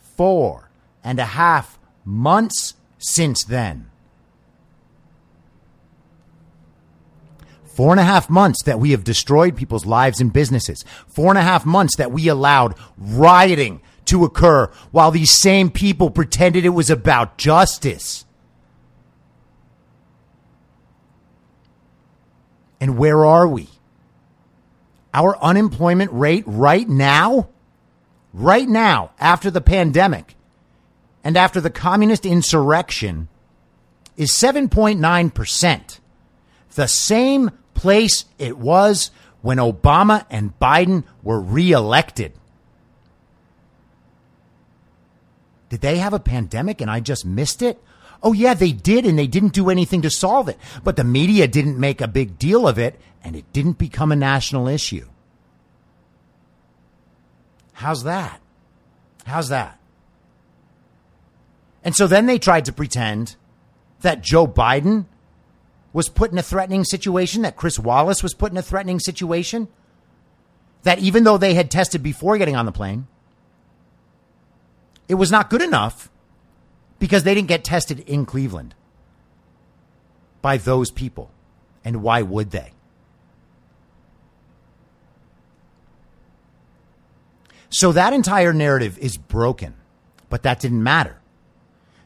four 0.00 0.70
and 1.04 1.20
a 1.20 1.26
half 1.26 1.78
months 2.04 2.74
since 2.98 3.44
then. 3.44 3.90
Four 7.76 7.90
and 7.90 8.00
a 8.00 8.04
half 8.04 8.30
months 8.30 8.62
that 8.62 8.80
we 8.80 8.92
have 8.92 9.04
destroyed 9.04 9.54
people's 9.54 9.84
lives 9.84 10.18
and 10.18 10.32
businesses. 10.32 10.82
Four 11.08 11.28
and 11.28 11.36
a 11.36 11.42
half 11.42 11.66
months 11.66 11.96
that 11.96 12.10
we 12.10 12.26
allowed 12.26 12.74
rioting 12.96 13.82
to 14.06 14.24
occur 14.24 14.70
while 14.92 15.10
these 15.10 15.30
same 15.30 15.68
people 15.68 16.08
pretended 16.08 16.64
it 16.64 16.70
was 16.70 16.88
about 16.88 17.36
justice. 17.36 18.24
And 22.80 22.96
where 22.96 23.26
are 23.26 23.46
we? 23.46 23.68
Our 25.12 25.36
unemployment 25.42 26.10
rate 26.14 26.44
right 26.46 26.88
now, 26.88 27.50
right 28.32 28.66
now, 28.66 29.10
after 29.20 29.50
the 29.50 29.60
pandemic 29.60 30.34
and 31.22 31.36
after 31.36 31.60
the 31.60 31.68
communist 31.68 32.24
insurrection, 32.24 33.28
is 34.16 34.32
7.9%. 34.32 36.00
The 36.74 36.88
same 36.88 37.50
place 37.76 38.24
it 38.38 38.58
was 38.58 39.12
when 39.42 39.58
Obama 39.58 40.26
and 40.28 40.58
Biden 40.58 41.04
were 41.22 41.40
reelected. 41.40 42.32
Did 45.68 45.80
they 45.80 45.98
have 45.98 46.12
a 46.12 46.18
pandemic 46.18 46.80
and 46.80 46.90
I 46.90 47.00
just 47.00 47.24
missed 47.24 47.62
it? 47.62 47.80
Oh, 48.22 48.32
yeah, 48.32 48.54
they 48.54 48.72
did, 48.72 49.04
and 49.04 49.18
they 49.18 49.26
didn't 49.26 49.52
do 49.52 49.68
anything 49.68 50.02
to 50.02 50.10
solve 50.10 50.48
it. 50.48 50.58
But 50.82 50.96
the 50.96 51.04
media 51.04 51.46
didn't 51.46 51.78
make 51.78 52.00
a 52.00 52.08
big 52.08 52.38
deal 52.38 52.66
of 52.66 52.78
it, 52.78 52.98
and 53.22 53.36
it 53.36 53.52
didn't 53.52 53.78
become 53.78 54.10
a 54.10 54.16
national 54.16 54.68
issue. 54.68 55.06
How's 57.74 58.04
that? 58.04 58.40
How's 59.26 59.50
that? 59.50 59.78
And 61.84 61.94
so 61.94 62.06
then 62.06 62.26
they 62.26 62.38
tried 62.38 62.64
to 62.64 62.72
pretend 62.72 63.36
that 64.00 64.22
Joe 64.22 64.46
Biden 64.46 65.04
was 65.96 66.10
put 66.10 66.30
in 66.30 66.36
a 66.36 66.42
threatening 66.42 66.84
situation, 66.84 67.40
that 67.40 67.56
Chris 67.56 67.78
Wallace 67.78 68.22
was 68.22 68.34
put 68.34 68.52
in 68.52 68.58
a 68.58 68.62
threatening 68.62 69.00
situation, 69.00 69.66
that 70.82 70.98
even 70.98 71.24
though 71.24 71.38
they 71.38 71.54
had 71.54 71.70
tested 71.70 72.02
before 72.02 72.36
getting 72.36 72.54
on 72.54 72.66
the 72.66 72.70
plane, 72.70 73.06
it 75.08 75.14
was 75.14 75.30
not 75.30 75.48
good 75.48 75.62
enough 75.62 76.10
because 76.98 77.22
they 77.22 77.34
didn't 77.34 77.48
get 77.48 77.64
tested 77.64 78.00
in 78.00 78.26
Cleveland 78.26 78.74
by 80.42 80.58
those 80.58 80.90
people. 80.90 81.30
And 81.82 82.02
why 82.02 82.20
would 82.20 82.50
they? 82.50 82.72
So 87.70 87.92
that 87.92 88.12
entire 88.12 88.52
narrative 88.52 88.98
is 88.98 89.16
broken, 89.16 89.72
but 90.28 90.42
that 90.42 90.60
didn't 90.60 90.82
matter 90.82 91.16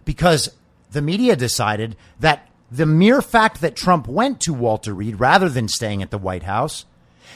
because 0.04 0.54
the 0.92 1.02
media 1.02 1.34
decided 1.34 1.96
that 2.20 2.46
the 2.70 2.86
mere 2.86 3.20
fact 3.20 3.60
that 3.60 3.76
Trump 3.76 4.06
went 4.06 4.40
to 4.40 4.52
Walter 4.52 4.94
Reed 4.94 5.18
rather 5.18 5.48
than 5.48 5.68
staying 5.68 6.02
at 6.02 6.10
the 6.10 6.18
White 6.18 6.44
House 6.44 6.84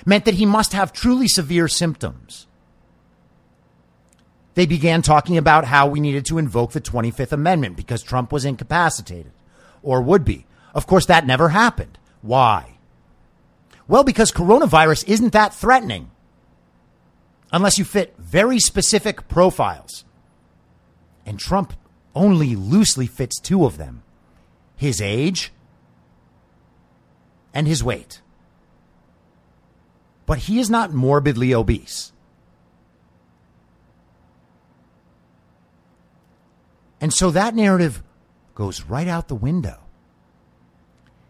meant 0.07 0.25
that 0.25 0.35
he 0.35 0.47
must 0.47 0.73
have 0.73 0.93
truly 0.93 1.29
severe 1.29 1.69
symptoms 1.69 2.47
they 4.55 4.67
began 4.67 5.03
talking 5.03 5.37
about 5.37 5.65
how 5.65 5.87
we 5.87 6.01
needed 6.01 6.25
to 6.27 6.39
invoke 6.39 6.73
the 6.73 6.81
25th 6.81 7.33
Amendment 7.33 7.77
because 7.77 8.03
Trump 8.03 8.33
was 8.33 8.45
incapacitated 8.45 9.33
or 9.83 10.01
would 10.01 10.25
be. 10.25 10.47
Of 10.75 10.87
course, 10.87 11.07
that 11.07 11.27
never 11.27 11.51
happened. 11.51 11.99
Why? 12.23 12.79
Well, 13.87 14.05
because 14.05 14.33
coronavirus 14.33 15.09
isn't 15.09 15.33
that 15.33 15.55
threatening 15.55 16.11
unless 17.53 17.79
you 17.79 17.85
fit 17.85 18.15
very 18.19 18.59
specific 18.59 19.29
profiles. 19.29 20.05
And 21.27 21.39
Trump 21.39 21.75
only 22.15 22.55
loosely 22.55 23.07
fits 23.07 23.41
two 23.41 23.65
of 23.65 23.77
them 23.77 24.03
his 24.85 25.01
age 25.01 25.53
and 27.53 27.67
his 27.67 27.83
weight. 27.83 28.21
But 30.27 30.39
he 30.39 30.59
is 30.59 30.71
not 30.71 30.93
morbidly 30.93 31.55
obese. 31.55 32.13
And 37.01 37.13
so 37.13 37.31
that 37.31 37.55
narrative 37.55 38.03
goes 38.55 38.83
right 38.83 39.09
out 39.09 39.29
the 39.29 39.35
window. 39.35 39.81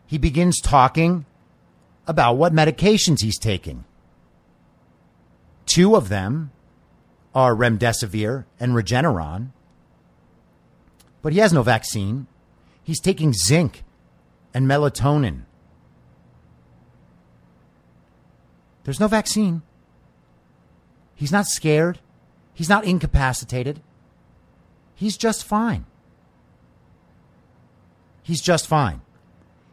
He 0.06 0.18
begins 0.18 0.60
talking 0.60 1.24
about 2.06 2.36
what 2.36 2.52
medications 2.52 3.22
he's 3.22 3.38
taking. 3.38 3.84
Two 5.66 5.96
of 5.96 6.08
them 6.08 6.52
are 7.34 7.54
remdesivir 7.54 8.44
and 8.60 8.72
Regeneron. 8.72 9.48
But 11.22 11.32
he 11.32 11.38
has 11.40 11.52
no 11.52 11.62
vaccine. 11.62 12.26
He's 12.84 13.00
taking 13.00 13.32
zinc 13.32 13.82
and 14.52 14.66
melatonin. 14.66 15.42
There's 18.84 19.00
no 19.00 19.08
vaccine. 19.08 19.62
He's 21.14 21.32
not 21.32 21.46
scared. 21.46 21.98
He's 22.52 22.68
not 22.68 22.84
incapacitated. 22.84 23.80
He's 24.94 25.16
just 25.16 25.44
fine. 25.44 25.86
He's 28.22 28.42
just 28.42 28.66
fine. 28.66 29.00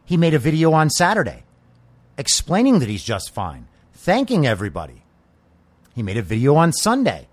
He 0.04 0.16
made 0.16 0.34
a 0.34 0.38
video 0.38 0.72
on 0.72 0.90
Saturday 0.90 1.44
explaining 2.18 2.80
that 2.80 2.88
he's 2.88 3.04
just 3.04 3.30
fine, 3.30 3.68
thanking 3.92 4.46
everybody. 4.46 5.04
He 5.94 6.02
made 6.02 6.16
a 6.16 6.22
video 6.22 6.56
on 6.56 6.72
Sunday 6.72 7.28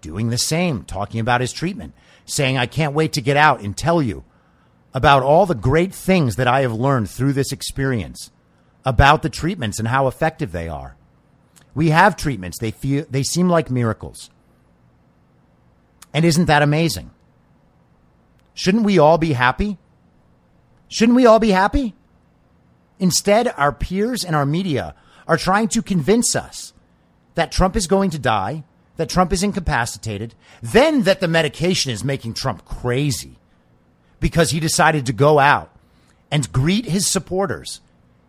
doing 0.00 0.30
the 0.30 0.38
same, 0.38 0.84
talking 0.84 1.20
about 1.20 1.40
his 1.40 1.52
treatment, 1.52 1.92
saying, 2.24 2.56
I 2.56 2.66
can't 2.66 2.94
wait 2.94 3.12
to 3.14 3.20
get 3.20 3.36
out 3.36 3.60
and 3.60 3.76
tell 3.76 4.00
you 4.00 4.24
about 4.96 5.22
all 5.22 5.44
the 5.44 5.54
great 5.54 5.94
things 5.94 6.36
that 6.36 6.48
I 6.48 6.62
have 6.62 6.72
learned 6.72 7.10
through 7.10 7.34
this 7.34 7.52
experience 7.52 8.30
about 8.82 9.20
the 9.20 9.28
treatments 9.28 9.78
and 9.78 9.88
how 9.88 10.06
effective 10.06 10.52
they 10.52 10.70
are. 10.70 10.96
We 11.74 11.90
have 11.90 12.16
treatments. 12.16 12.58
They 12.58 12.70
feel 12.70 13.04
they 13.10 13.22
seem 13.22 13.50
like 13.50 13.70
miracles. 13.70 14.30
And 16.14 16.24
isn't 16.24 16.46
that 16.46 16.62
amazing? 16.62 17.10
Shouldn't 18.54 18.84
we 18.84 18.98
all 18.98 19.18
be 19.18 19.34
happy? 19.34 19.76
Shouldn't 20.88 21.16
we 21.16 21.26
all 21.26 21.40
be 21.40 21.50
happy? 21.50 21.94
Instead, 22.98 23.52
our 23.58 23.72
peers 23.72 24.24
and 24.24 24.34
our 24.34 24.46
media 24.46 24.94
are 25.28 25.36
trying 25.36 25.68
to 25.68 25.82
convince 25.82 26.34
us 26.34 26.72
that 27.34 27.52
Trump 27.52 27.76
is 27.76 27.86
going 27.86 28.08
to 28.12 28.18
die, 28.18 28.64
that 28.96 29.10
Trump 29.10 29.30
is 29.30 29.42
incapacitated, 29.42 30.34
then 30.62 31.02
that 31.02 31.20
the 31.20 31.28
medication 31.28 31.92
is 31.92 32.02
making 32.02 32.32
Trump 32.32 32.64
crazy 32.64 33.36
because 34.20 34.50
he 34.50 34.60
decided 34.60 35.06
to 35.06 35.12
go 35.12 35.38
out 35.38 35.70
and 36.30 36.52
greet 36.52 36.86
his 36.86 37.06
supporters 37.06 37.80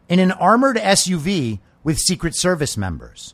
in 0.10 0.20
an 0.20 0.32
armored 0.32 0.78
SUV 0.78 1.60
with 1.84 1.98
Secret 1.98 2.36
Service 2.36 2.78
members. 2.78 3.34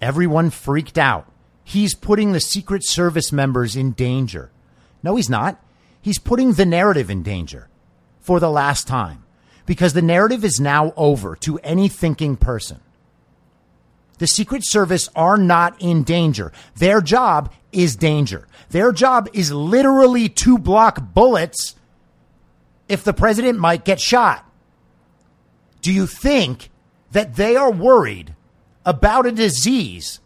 Everyone 0.00 0.50
freaked 0.50 0.98
out. 0.98 1.30
He's 1.64 1.94
putting 1.94 2.32
the 2.32 2.40
Secret 2.40 2.86
Service 2.86 3.32
members 3.32 3.76
in 3.76 3.92
danger. 3.92 4.50
No, 5.02 5.16
he's 5.16 5.30
not. 5.30 5.62
He's 6.00 6.18
putting 6.18 6.52
the 6.52 6.66
narrative 6.66 7.10
in 7.10 7.22
danger 7.22 7.68
for 8.20 8.38
the 8.38 8.50
last 8.50 8.86
time 8.86 9.24
because 9.64 9.92
the 9.92 10.02
narrative 10.02 10.44
is 10.44 10.60
now 10.60 10.92
over 10.96 11.34
to 11.36 11.58
any 11.58 11.88
thinking 11.88 12.36
person. 12.36 12.80
The 14.18 14.26
Secret 14.26 14.62
Service 14.64 15.08
are 15.14 15.36
not 15.36 15.80
in 15.80 16.02
danger. 16.02 16.52
Their 16.76 17.00
job 17.00 17.52
is 17.72 17.96
danger. 17.96 18.48
Their 18.70 18.92
job 18.92 19.28
is 19.32 19.52
literally 19.52 20.28
to 20.30 20.58
block 20.58 21.12
bullets 21.12 21.74
if 22.88 23.04
the 23.04 23.12
president 23.12 23.58
might 23.58 23.84
get 23.84 24.00
shot. 24.00 24.50
Do 25.82 25.92
you 25.92 26.06
think 26.06 26.70
that 27.12 27.36
they 27.36 27.56
are 27.56 27.70
worried 27.70 28.34
about 28.84 29.26
a 29.26 29.32
disease 29.32 30.20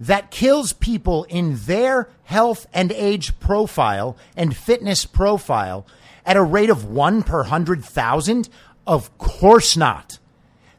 that 0.00 0.30
kills 0.30 0.72
people 0.72 1.24
in 1.24 1.56
their 1.66 2.08
health 2.24 2.66
and 2.72 2.90
age 2.92 3.38
profile 3.38 4.16
and 4.36 4.56
fitness 4.56 5.04
profile 5.04 5.86
at 6.26 6.36
a 6.36 6.42
rate 6.42 6.70
of 6.70 6.84
one 6.84 7.22
per 7.22 7.44
hundred 7.44 7.84
thousand? 7.84 8.48
Of 8.86 9.16
course 9.18 9.76
not. 9.76 10.18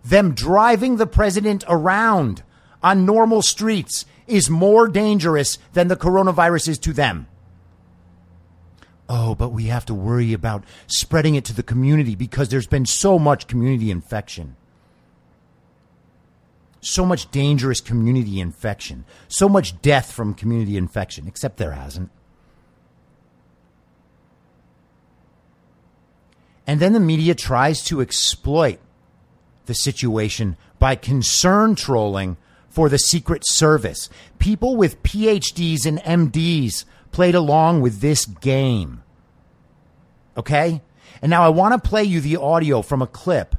Them 0.04 0.34
driving 0.34 0.98
the 0.98 1.08
president 1.08 1.64
around 1.68 2.44
on 2.82 3.06
normal 3.06 3.42
streets 3.42 4.06
is 4.28 4.50
more 4.50 4.88
dangerous 4.88 5.58
than 5.74 5.88
the 5.88 5.96
coronavirus 5.96 6.68
is 6.68 6.80
to 6.80 6.94
them. 6.94 7.28
Oh, 9.08 9.36
but 9.36 9.50
we 9.50 9.66
have 9.66 9.86
to 9.86 9.94
worry 9.94 10.34
about 10.34 10.64
spreading 10.88 11.36
it 11.36 11.46
to 11.46 11.54
the 11.54 11.64
community 11.64 12.16
because 12.16 12.50
there's 12.50 12.68
been 12.68 12.86
so 12.86 13.20
much 13.20 13.48
community 13.48 13.92
infection. 13.92 14.56
So 16.82 17.06
much 17.06 17.32
dangerous 17.32 17.80
community 17.80 18.40
infection. 18.40 19.06
So 19.28 19.48
much 19.48 19.82
death 19.82 20.12
from 20.12 20.34
community 20.34 20.76
infection, 20.78 21.28
except 21.28 21.58
there 21.58 21.72
hasn't. 21.72 22.10
And 26.66 26.80
then 26.80 26.94
the 26.94 27.00
media 27.00 27.36
tries 27.36 27.84
to 27.86 28.02
exploit 28.02 28.80
the 29.66 29.74
situation 29.74 30.58
by 30.80 30.96
concern 30.96 31.76
trolling 31.76 32.38
for 32.70 32.90
the 32.90 32.98
Secret 32.98 33.44
Service. 33.46 34.10
People 34.40 34.76
with 34.76 35.02
PhDs 35.04 35.86
and 35.86 36.00
MDs 36.00 36.86
played 37.12 37.36
along 37.36 37.82
with 37.82 38.02
this 38.02 38.26
game. 38.26 39.04
Okay? 40.36 40.82
And 41.22 41.30
now 41.30 41.44
I 41.44 41.50
want 41.50 41.82
to 41.82 41.90
play 41.90 42.04
you 42.04 42.20
the 42.20 42.38
audio 42.38 42.82
from 42.82 43.02
a 43.02 43.08
clip 43.08 43.56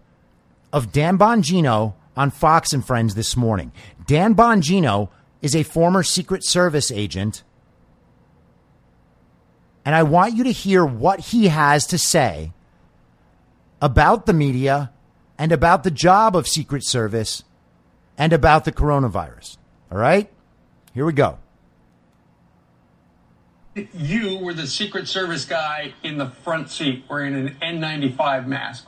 of 0.73 0.93
Dan 0.93 1.17
Bongino 1.17 1.95
on 2.17 2.31
Fox 2.31 2.73
and 2.73 2.85
Friends 2.85 3.15
this 3.15 3.37
morning. 3.37 3.73
Dan 4.07 4.35
Bongino 4.35 5.09
is 5.41 5.55
a 5.55 5.63
former 5.63 6.03
Secret 6.03 6.45
Service 6.45 6.91
agent. 6.91 7.43
And 9.85 9.95
I 9.95 10.03
want 10.03 10.35
you 10.35 10.45
to 10.45 10.53
hear 10.53 10.85
what 10.85 11.21
he 11.21 11.49
has 11.49 11.87
to 11.87 11.99
say 11.99 12.53
about 13.81 14.27
the 14.27 14.33
media 14.33 14.91
and 15.39 15.53
about 15.53 15.85
the 15.85 15.91
job 15.91 16.37
of 16.37 16.47
Secret 16.47 16.85
Service 16.85 17.45
and 18.17 18.33
about 18.33 18.65
the 18.65 18.73
coronavirus. 18.73 19.57
All 19.91 19.99
right? 19.99 20.31
Here 20.93 21.05
we 21.05 21.13
go. 21.13 21.39
You 23.93 24.39
were 24.39 24.55
the 24.55 24.69
Secret 24.69 25.09
Service 25.09 25.45
guy 25.45 25.95
in 26.05 26.19
the 26.19 26.27
front 26.27 26.71
seat 26.71 27.05
wearing 27.09 27.35
an 27.35 27.57
N95 27.61 28.47
mask. 28.47 28.87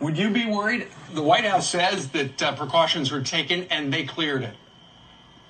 Would 0.00 0.18
you 0.18 0.28
be 0.28 0.44
worried? 0.44 0.88
The 1.14 1.22
White 1.22 1.44
House 1.44 1.70
says 1.70 2.08
that 2.10 2.42
uh, 2.42 2.54
precautions 2.54 3.10
were 3.10 3.22
taken 3.22 3.64
and 3.70 3.90
they 3.90 4.04
cleared 4.04 4.42
it. 4.42 4.54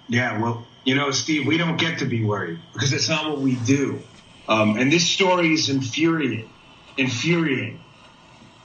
Yeah, 0.09 0.41
well, 0.41 0.65
you 0.85 0.95
know, 0.95 1.11
Steve, 1.11 1.49
we 1.49 1.57
don't 1.57 1.77
get 1.79 1.99
to 1.99 2.05
be 2.05 2.25
worried 2.25 2.61
because 2.73 2.93
it's 2.93 3.09
not 3.09 3.29
what 3.29 3.41
we 3.41 3.57
do. 3.57 4.01
Um, 4.49 4.77
and 4.77 4.93
this 4.93 5.05
story 5.05 5.53
is 5.53 5.69
infuriating. 5.69 6.49
Infuriating. 6.97 7.81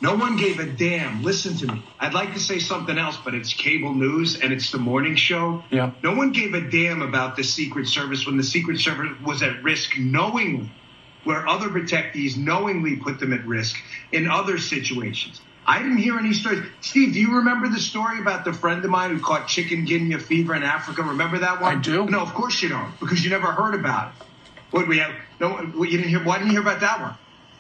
No 0.02 0.16
one 0.16 0.36
gave 0.36 0.60
a 0.60 0.66
damn. 0.66 1.22
Listen 1.22 1.56
to 1.58 1.68
me. 1.68 1.84
I'd 2.00 2.16
like 2.16 2.34
to 2.34 2.40
say 2.40 2.58
something 2.58 2.98
else, 2.98 3.18
but 3.24 3.36
it's 3.36 3.54
cable 3.54 3.94
news 3.94 4.40
and 4.40 4.52
it's 4.52 4.72
the 4.72 4.80
morning 4.80 5.16
show. 5.16 5.64
Yeah. 5.70 5.92
No 6.02 6.16
one 6.16 6.32
gave 6.32 6.56
a 6.56 6.62
damn 6.62 7.04
about 7.04 7.36
the 7.36 7.44
Secret 7.44 7.88
Service 7.88 8.26
when 8.26 8.36
the 8.36 8.44
Secret 8.44 8.80
Service 8.80 9.12
was 9.24 9.44
at 9.44 9.62
risk 9.62 10.00
knowingly, 10.00 10.72
where 11.24 11.48
other 11.48 11.70
protectees 11.70 12.36
knowingly 12.36 12.96
put 12.96 13.20
them 13.20 13.32
at 13.32 13.46
risk 13.46 13.78
in 14.12 14.28
other 14.28 14.58
situations. 14.58 15.40
I 15.68 15.78
didn't 15.78 15.98
hear 15.98 16.18
any 16.18 16.34
stories. 16.34 16.64
Steve, 16.82 17.14
do 17.14 17.20
you 17.20 17.36
remember 17.36 17.70
the 17.70 17.80
story 17.80 18.20
about 18.20 18.44
the 18.44 18.54
friend 18.54 18.84
of 18.84 18.90
mine 18.90 19.12
who 19.12 19.22
caught 19.22 19.48
chicken 19.48 19.86
chikungunya 19.86 20.20
fever 20.20 20.56
in 20.56 20.64
Africa? 20.64 21.04
Remember 21.04 21.38
that 21.38 21.62
one? 21.62 21.78
I 21.78 21.80
do. 21.80 22.06
No, 22.08 22.22
of 22.22 22.34
course 22.34 22.64
you 22.64 22.70
don't, 22.70 23.00
because 23.00 23.24
you 23.24 23.30
never 23.30 23.52
heard 23.52 23.76
about 23.76 24.14
it. 24.16 24.26
What 24.72 24.88
we 24.88 24.98
have? 24.98 25.12
No, 25.40 25.62
you 25.62 25.98
didn't 25.98 26.10
hear. 26.10 26.24
Why 26.24 26.40
didn't 26.40 26.52
you 26.52 26.62
hear 26.62 26.62
about 26.62 26.80
that 26.80 27.02
one? 27.02 27.16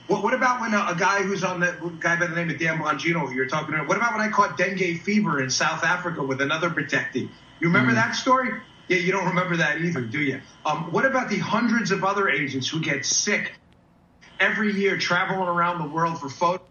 What, 0.08 0.24
what 0.24 0.34
about 0.34 0.62
when 0.62 0.74
a, 0.74 0.88
a, 0.90 0.96
guy 0.96 1.22
who's 1.24 1.44
on 1.44 1.60
the 1.60 1.72
guy 2.00 2.20
by 2.20 2.28
the 2.28 2.36
name 2.36 2.50
of 2.50 2.60
Dan 2.60 2.80
Bongino 2.80 3.28
who 3.28 3.34
you're 3.34 3.48
talking 3.48 3.74
about? 3.74 3.88
What 3.88 3.98
about 3.98 4.14
when 4.14 4.22
I 4.22 4.30
caught 4.30 4.58
dengue 4.58 5.02
fever 5.02 5.42
in 5.42 5.50
South 5.50 5.84
Africa 5.84 6.24
with 6.24 6.42
another 6.42 6.70
protectee? 6.70 7.30
You 7.60 7.68
remember 7.68 7.92
mm. 7.92 7.96
that 7.96 8.16
story? 8.16 8.50
Yeah, 8.88 8.98
you 8.98 9.12
don't 9.12 9.28
remember 9.28 9.58
that 9.58 9.80
either, 9.80 10.02
do 10.02 10.20
you? 10.20 10.42
Um, 10.66 10.92
what 10.92 11.06
about 11.06 11.30
the 11.30 11.38
hundreds 11.38 11.92
of 11.92 12.04
other 12.04 12.28
agents 12.28 12.68
who 12.68 12.82
get 12.82 13.06
sick 13.06 13.54
every 14.40 14.74
year 14.74 14.98
traveling 14.98 15.48
around 15.48 15.82
the 15.82 15.88
world 15.88 16.20
for 16.20 16.30
photo 16.30 16.64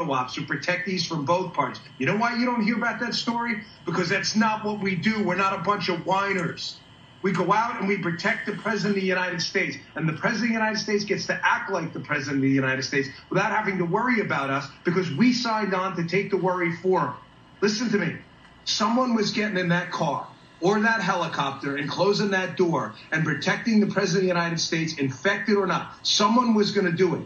ops 0.00 0.34
who 0.34 0.42
protectees 0.42 1.06
from 1.06 1.24
both 1.24 1.54
parts? 1.54 1.78
You 1.98 2.06
know 2.06 2.16
why 2.16 2.36
you 2.36 2.44
don't 2.44 2.62
hear 2.62 2.76
about 2.76 2.98
that 3.00 3.14
story? 3.14 3.62
Because 3.84 4.08
that's 4.08 4.34
not 4.34 4.64
what 4.64 4.80
we 4.80 4.96
do. 4.96 5.22
We're 5.22 5.36
not 5.36 5.52
a 5.52 5.62
bunch 5.62 5.88
of 5.88 6.04
whiners. 6.04 6.80
We 7.22 7.32
go 7.32 7.52
out 7.52 7.78
and 7.78 7.88
we 7.88 7.98
protect 7.98 8.46
the 8.46 8.52
President 8.52 8.96
of 8.96 9.00
the 9.00 9.06
United 9.06 9.40
States. 9.40 9.76
And 9.94 10.08
the 10.08 10.12
President 10.12 10.44
of 10.44 10.48
the 10.48 10.54
United 10.54 10.78
States 10.78 11.04
gets 11.04 11.26
to 11.26 11.40
act 11.42 11.70
like 11.70 11.92
the 11.92 12.00
President 12.00 12.38
of 12.38 12.42
the 12.42 12.50
United 12.50 12.82
States 12.82 13.08
without 13.30 13.52
having 13.52 13.78
to 13.78 13.84
worry 13.84 14.20
about 14.20 14.50
us 14.50 14.66
because 14.84 15.10
we 15.12 15.32
signed 15.32 15.72
on 15.72 15.96
to 15.96 16.04
take 16.06 16.30
the 16.30 16.36
worry 16.36 16.76
for 16.76 17.00
him. 17.00 17.14
Listen 17.60 17.90
to 17.90 17.98
me. 17.98 18.16
Someone 18.64 19.14
was 19.14 19.30
getting 19.30 19.56
in 19.56 19.68
that 19.68 19.90
car 19.90 20.26
or 20.60 20.80
that 20.80 21.00
helicopter 21.00 21.76
and 21.76 21.88
closing 21.88 22.30
that 22.30 22.56
door 22.56 22.94
and 23.10 23.24
protecting 23.24 23.80
the 23.80 23.86
President 23.86 24.18
of 24.18 24.22
the 24.22 24.40
United 24.40 24.60
States, 24.60 24.94
infected 24.94 25.56
or 25.56 25.66
not. 25.66 25.94
Someone 26.06 26.54
was 26.54 26.70
going 26.70 26.86
to 26.86 26.96
do 26.96 27.16
it. 27.16 27.22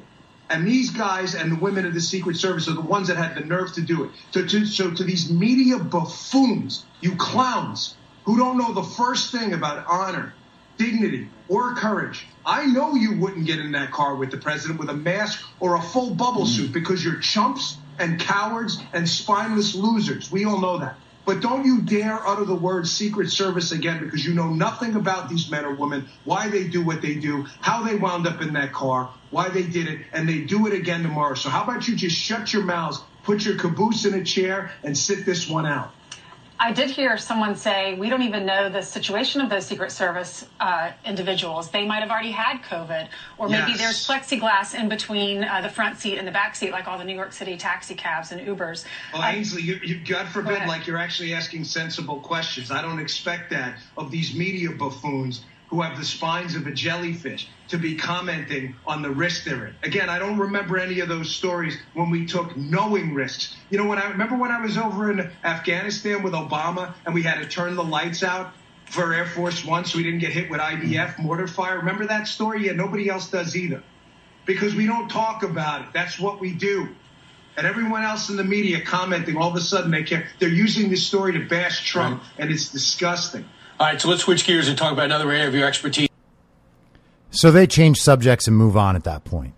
And 0.49 0.67
these 0.67 0.91
guys 0.91 1.35
and 1.35 1.53
the 1.53 1.57
women 1.57 1.87
of 1.87 1.95
the 1.95 2.01
Secret 2.01 2.37
Service 2.37 2.69
are 2.69 2.75
the 2.75 2.81
ones 2.81 3.09
that 3.09 3.17
had 3.17 3.35
the 3.35 3.45
nerve 3.45 3.73
to 3.75 3.83
do 3.83 4.05
it. 4.05 4.11
So 4.31 4.47
to, 4.47 4.65
so 4.65 4.91
to 4.91 5.05
these 5.05 5.31
media 5.31 5.79
buffoons, 5.79 6.85
you 7.01 7.17
clowns, 7.17 7.97
who 8.27 8.37
don't 8.37 8.59
know 8.59 8.75
the 8.75 8.83
first 8.83 9.33
thing 9.33 9.55
about 9.55 9.87
honor, 9.89 10.35
dignity, 10.77 11.29
or 11.49 11.75
courage. 11.75 12.27
I 12.45 12.67
know 12.67 12.95
you 12.95 13.19
wouldn't 13.19 13.47
get 13.47 13.61
in 13.61 13.73
that 13.73 13.93
car 13.93 14.17
with 14.17 14.33
the 14.33 14.37
president 14.37 14.79
with 14.79 14.91
a 14.91 14.95
mask 14.95 15.43
or 15.61 15.77
a 15.77 15.81
full 15.81 16.15
bubble 16.15 16.43
mm. 16.43 16.49
suit 16.49 16.73
because 16.73 17.05
you're 17.05 17.21
chumps 17.21 17.79
and 17.99 18.21
cowards 18.21 18.83
and 18.93 19.09
spineless 19.09 19.75
losers. 19.75 20.31
We 20.31 20.45
all 20.45 20.61
know 20.61 20.79
that. 20.79 20.97
But 21.25 21.41
don't 21.41 21.65
you 21.65 21.83
dare 21.83 22.25
utter 22.25 22.45
the 22.45 22.55
word 22.55 22.87
Secret 22.87 23.31
Service 23.31 23.73
again 23.73 24.05
because 24.05 24.25
you 24.25 24.35
know 24.35 24.49
nothing 24.49 24.95
about 24.95 25.29
these 25.29 25.51
men 25.51 25.65
or 25.65 25.75
women, 25.75 26.09
why 26.25 26.49
they 26.49 26.69
do 26.69 26.85
what 26.85 27.03
they 27.03 27.17
do, 27.17 27.47
how 27.61 27.83
they 27.83 27.97
wound 27.97 28.29
up 28.29 28.43
in 28.43 28.53
that 28.53 28.73
car, 28.73 29.11
why 29.31 29.49
they 29.49 29.65
did 29.65 29.89
it, 29.89 30.03
and 30.13 30.29
they 30.29 30.43
do 30.43 30.69
it 30.69 30.73
again 30.73 31.03
tomorrow. 31.03 31.35
So 31.35 31.49
how 31.49 31.65
about 31.65 31.89
you 31.89 31.97
just 31.97 32.17
shut 32.17 32.53
your 32.53 32.63
mouths, 32.63 33.01
put 33.25 33.45
your 33.45 33.57
caboose 33.57 34.05
in 34.05 34.15
a 34.15 34.25
chair, 34.25 34.71
and 34.85 34.97
sit 34.97 35.27
this 35.27 35.49
one 35.49 35.67
out? 35.67 35.93
I 36.59 36.73
did 36.73 36.91
hear 36.91 37.19
someone 37.19 37.55
say 37.55 37.95
we 37.95 38.09
don't 38.09 38.23
even 38.23 38.47
know 38.47 38.69
the 38.69 38.83
situation 38.83 39.41
of 39.41 39.51
those 39.51 39.67
Secret 39.67 39.93
Service 39.93 40.47
uh, 40.59 40.93
individuals. 41.05 41.71
They 41.71 41.87
might 41.87 42.01
have 42.01 42.11
already 42.11 42.31
had 42.31 42.63
COVID, 42.63 43.09
or 43.37 43.49
maybe 43.49 43.73
yes. 43.73 43.79
there's 43.79 44.07
plexiglass 44.07 44.75
in 44.75 44.89
between 44.89 45.45
uh, 45.45 45.61
the 45.61 45.69
front 45.69 45.99
seat 45.99 46.19
and 46.19 46.27
the 46.27 46.33
back 46.33 46.57
seat, 46.57 46.73
like 46.73 46.89
all 46.89 46.97
the 46.97 47.05
New 47.05 47.15
York 47.15 47.33
City 47.33 47.57
taxi 47.57 47.95
cabs 47.95 48.33
and 48.33 48.41
Ubers. 48.41 48.85
Well, 49.13 49.25
Ainsley, 49.25 49.63
you, 49.63 49.79
you, 49.83 50.01
God 50.05 50.29
forbid, 50.29 50.67
like 50.67 50.87
you're 50.87 50.99
actually 50.99 51.35
asking 51.35 51.65
sensible 51.65 52.21
questions. 52.21 52.71
I 52.71 52.81
don't 52.81 53.01
expect 53.01 53.51
that 53.51 53.79
of 53.99 54.11
these 54.11 54.35
media 54.35 54.71
buffoons 54.71 55.43
who 55.69 55.81
have 55.83 55.99
the 55.99 56.05
spines 56.05 56.55
of 56.55 56.67
a 56.67 56.71
jellyfish 56.71 57.49
to 57.69 57.79
be 57.79 57.97
commenting 57.97 58.77
on 58.87 59.03
the 59.03 59.11
risk 59.11 59.45
they're 59.45 59.67
in. 59.67 59.75
Again, 59.83 60.09
I 60.09 60.19
don't 60.19 60.39
remember 60.39 60.79
any 60.79 61.01
of 61.01 61.09
those 61.09 61.35
stories 61.35 61.77
when 61.95 62.11
we 62.11 62.25
took 62.25 62.57
knowing 62.57 63.15
risks. 63.15 63.57
You 63.71 63.79
know, 63.79 63.87
when 63.87 63.99
I 63.99 64.09
remember 64.09 64.37
when 64.37 64.53
I 64.53 64.61
was 64.61 64.79
over 64.79 65.11
in 65.11 65.31
Afghanistan 65.43 66.23
with 66.23 66.35
Obama 66.35 66.95
and 67.05 67.15
we 67.15 67.23
had 67.23 67.41
to 67.41 67.49
turn 67.49 67.75
the 67.75 67.85
lights 67.85 68.23
out 68.23 68.53
for 68.87 69.13
Air 69.13 69.27
Force 69.27 69.65
One 69.65 69.85
so 69.85 69.99
we 69.99 70.05
didn't 70.05 70.21
get 70.21 70.33
hit 70.33 70.49
with 70.51 70.61
IDF 70.61 71.19
mortar 71.19 71.49
fire. 71.49 71.79
Remember 71.79 72.07
that 72.07 72.29
story? 72.29 72.67
Yeah, 72.67 72.73
nobody 72.73 73.09
else 73.09 73.31
does 73.31 73.57
either. 73.57 73.83
Because 74.45 74.77
we 74.77 74.87
don't 74.87 75.09
talk 75.09 75.43
about 75.43 75.83
it. 75.83 75.89
That's 75.93 76.21
what 76.21 76.41
we 76.41 76.53
do. 76.53 76.89
And 77.57 77.67
everyone 77.67 78.05
else 78.05 78.29
in 78.29 78.37
the 78.37 78.45
media 78.45 78.81
commenting, 78.81 79.37
all 79.37 79.49
of 79.49 79.57
a 79.57 79.61
sudden 79.61 79.91
they 79.91 80.05
care. 80.05 80.29
They're 80.39 80.49
using 80.49 80.91
this 80.91 81.05
story 81.05 81.33
to 81.33 81.49
bash 81.49 81.91
Trump, 81.91 82.23
right. 82.23 82.31
and 82.39 82.51
it's 82.53 82.69
disgusting. 82.69 83.49
All 83.79 83.87
right, 83.87 84.01
so 84.01 84.09
let's 84.09 84.23
switch 84.23 84.47
gears 84.47 84.69
and 84.69 84.79
talk 84.79 84.93
about 84.93 85.05
another 85.05 85.31
area 85.31 85.47
of 85.47 85.55
your 85.55 85.67
expertise. 85.67 86.09
So 87.31 87.51
they 87.51 87.67
change 87.67 87.99
subjects 87.99 88.47
and 88.47 88.57
move 88.57 88.75
on 88.75 88.97
at 88.97 89.05
that 89.05 89.25
point. 89.25 89.53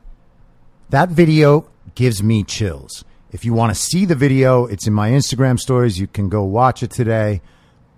That 0.90 1.10
video 1.10 1.68
gives 1.94 2.20
me 2.20 2.42
chills. 2.42 3.04
If 3.30 3.44
you 3.44 3.52
want 3.52 3.70
to 3.70 3.80
see 3.80 4.04
the 4.04 4.16
video, 4.16 4.66
it's 4.66 4.88
in 4.88 4.92
my 4.92 5.10
Instagram 5.10 5.60
stories. 5.60 6.00
You 6.00 6.08
can 6.08 6.28
go 6.28 6.42
watch 6.42 6.82
it 6.82 6.90
today 6.90 7.42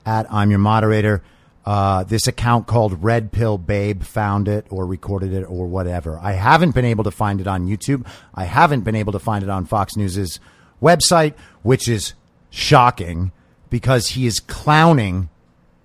at 0.04 0.30
I'm 0.30 0.50
your 0.50 0.58
moderator. 0.58 1.22
Uh, 1.64 2.04
this 2.04 2.26
account 2.26 2.66
called 2.66 3.02
Red 3.02 3.32
Pill 3.32 3.56
Babe 3.56 4.02
found 4.02 4.46
it 4.46 4.66
or 4.68 4.84
recorded 4.86 5.32
it 5.32 5.44
or 5.44 5.66
whatever. 5.66 6.18
I 6.18 6.32
haven't 6.32 6.74
been 6.74 6.84
able 6.84 7.04
to 7.04 7.10
find 7.10 7.40
it 7.40 7.46
on 7.46 7.66
YouTube. 7.66 8.06
I 8.34 8.44
haven't 8.44 8.82
been 8.82 8.96
able 8.96 9.12
to 9.12 9.18
find 9.18 9.42
it 9.42 9.48
on 9.48 9.64
Fox 9.64 9.96
News's 9.96 10.38
website, 10.82 11.34
which 11.62 11.88
is 11.88 12.12
shocking 12.50 13.32
because 13.70 14.08
he 14.08 14.26
is 14.26 14.40
clowning 14.40 15.30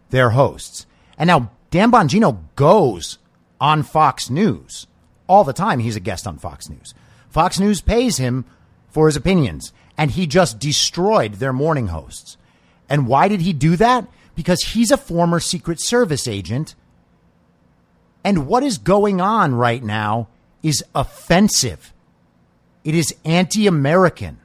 their 0.10 0.32
hosts. 0.32 0.86
And 1.18 1.28
now 1.28 1.52
Dan 1.72 1.92
Bongino 1.92 2.40
goes 2.56 3.18
on 3.60 3.84
Fox 3.84 4.30
News 4.30 4.88
all 5.28 5.44
the 5.44 5.54
time. 5.54 5.80
He's 5.80 5.96
a 5.96 6.02
guest 6.02 6.28
on 6.28 6.38
Fox 6.38 6.70
News. 6.70 6.94
Fox 7.30 7.60
News 7.60 7.82
pays 7.82 8.18
him 8.18 8.46
for 8.90 9.08
his 9.08 9.16
opinions, 9.16 9.74
and 9.98 10.12
he 10.12 10.28
just 10.28 10.60
destroyed 10.60 11.36
their 11.36 11.54
morning 11.54 11.88
hosts. 11.88 12.38
And 12.90 13.08
why 13.08 13.28
did 13.28 13.42
he 13.42 13.54
do 13.54 13.76
that? 13.76 14.08
Because 14.36 14.62
he's 14.62 14.92
a 14.92 14.98
former 14.98 15.40
Secret 15.40 15.80
Service 15.80 16.28
agent. 16.28 16.76
And 18.24 18.48
what 18.48 18.64
is 18.64 18.78
going 18.78 19.22
on 19.22 19.56
right 19.56 19.84
now 19.84 20.30
is 20.64 20.84
offensive. 20.94 21.94
It 22.84 22.96
is 22.96 23.14
anti 23.26 23.68
American. 23.68 24.40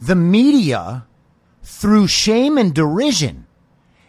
The 0.00 0.14
media, 0.14 1.06
through 1.62 2.06
shame 2.06 2.58
and 2.58 2.74
derision, 2.74 3.46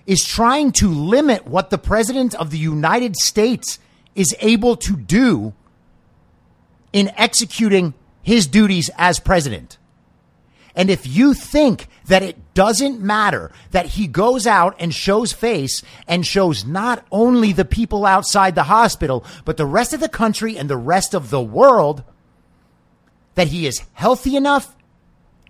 is 0.06 0.26
trying 0.26 0.72
to 0.74 0.88
limit 0.90 1.48
what 1.48 1.70
the 1.70 1.78
President 1.78 2.36
of 2.36 2.52
the 2.52 2.58
United 2.58 3.16
States 3.16 3.80
is 4.16 4.36
able 4.40 4.76
to 4.76 4.96
do 4.96 5.54
in 6.92 7.12
executing 7.18 7.94
his 8.22 8.48
duties 8.48 8.90
as 8.98 9.20
president. 9.20 9.78
And 10.76 10.90
if 10.90 11.06
you 11.06 11.34
think 11.34 11.88
that 12.08 12.24
it 12.24 12.54
doesn't 12.54 13.00
matter 13.00 13.52
that 13.72 13.86
he 13.86 14.08
goes 14.08 14.48
out 14.48 14.76
and 14.80 14.94
shows 14.94 15.32
face 15.32 15.84
and 16.08 16.26
shows 16.26 16.66
not 16.66 17.06
only 17.12 17.54
the 17.54 17.66
people 17.66 18.06
outside 18.06 18.56
the 18.56 18.64
hospital, 18.64 19.24
but 19.46 19.58
the 19.58 19.66
rest 19.66 19.94
of 19.94 20.00
the 20.00 20.10
country 20.10 20.58
and 20.58 20.70
the 20.70 20.78
rest 20.78 21.14
of 21.14 21.30
the 21.30 21.42
world, 21.42 22.04
that 23.36 23.48
he 23.48 23.68
is 23.68 23.84
healthy 23.94 24.36
enough 24.36 24.73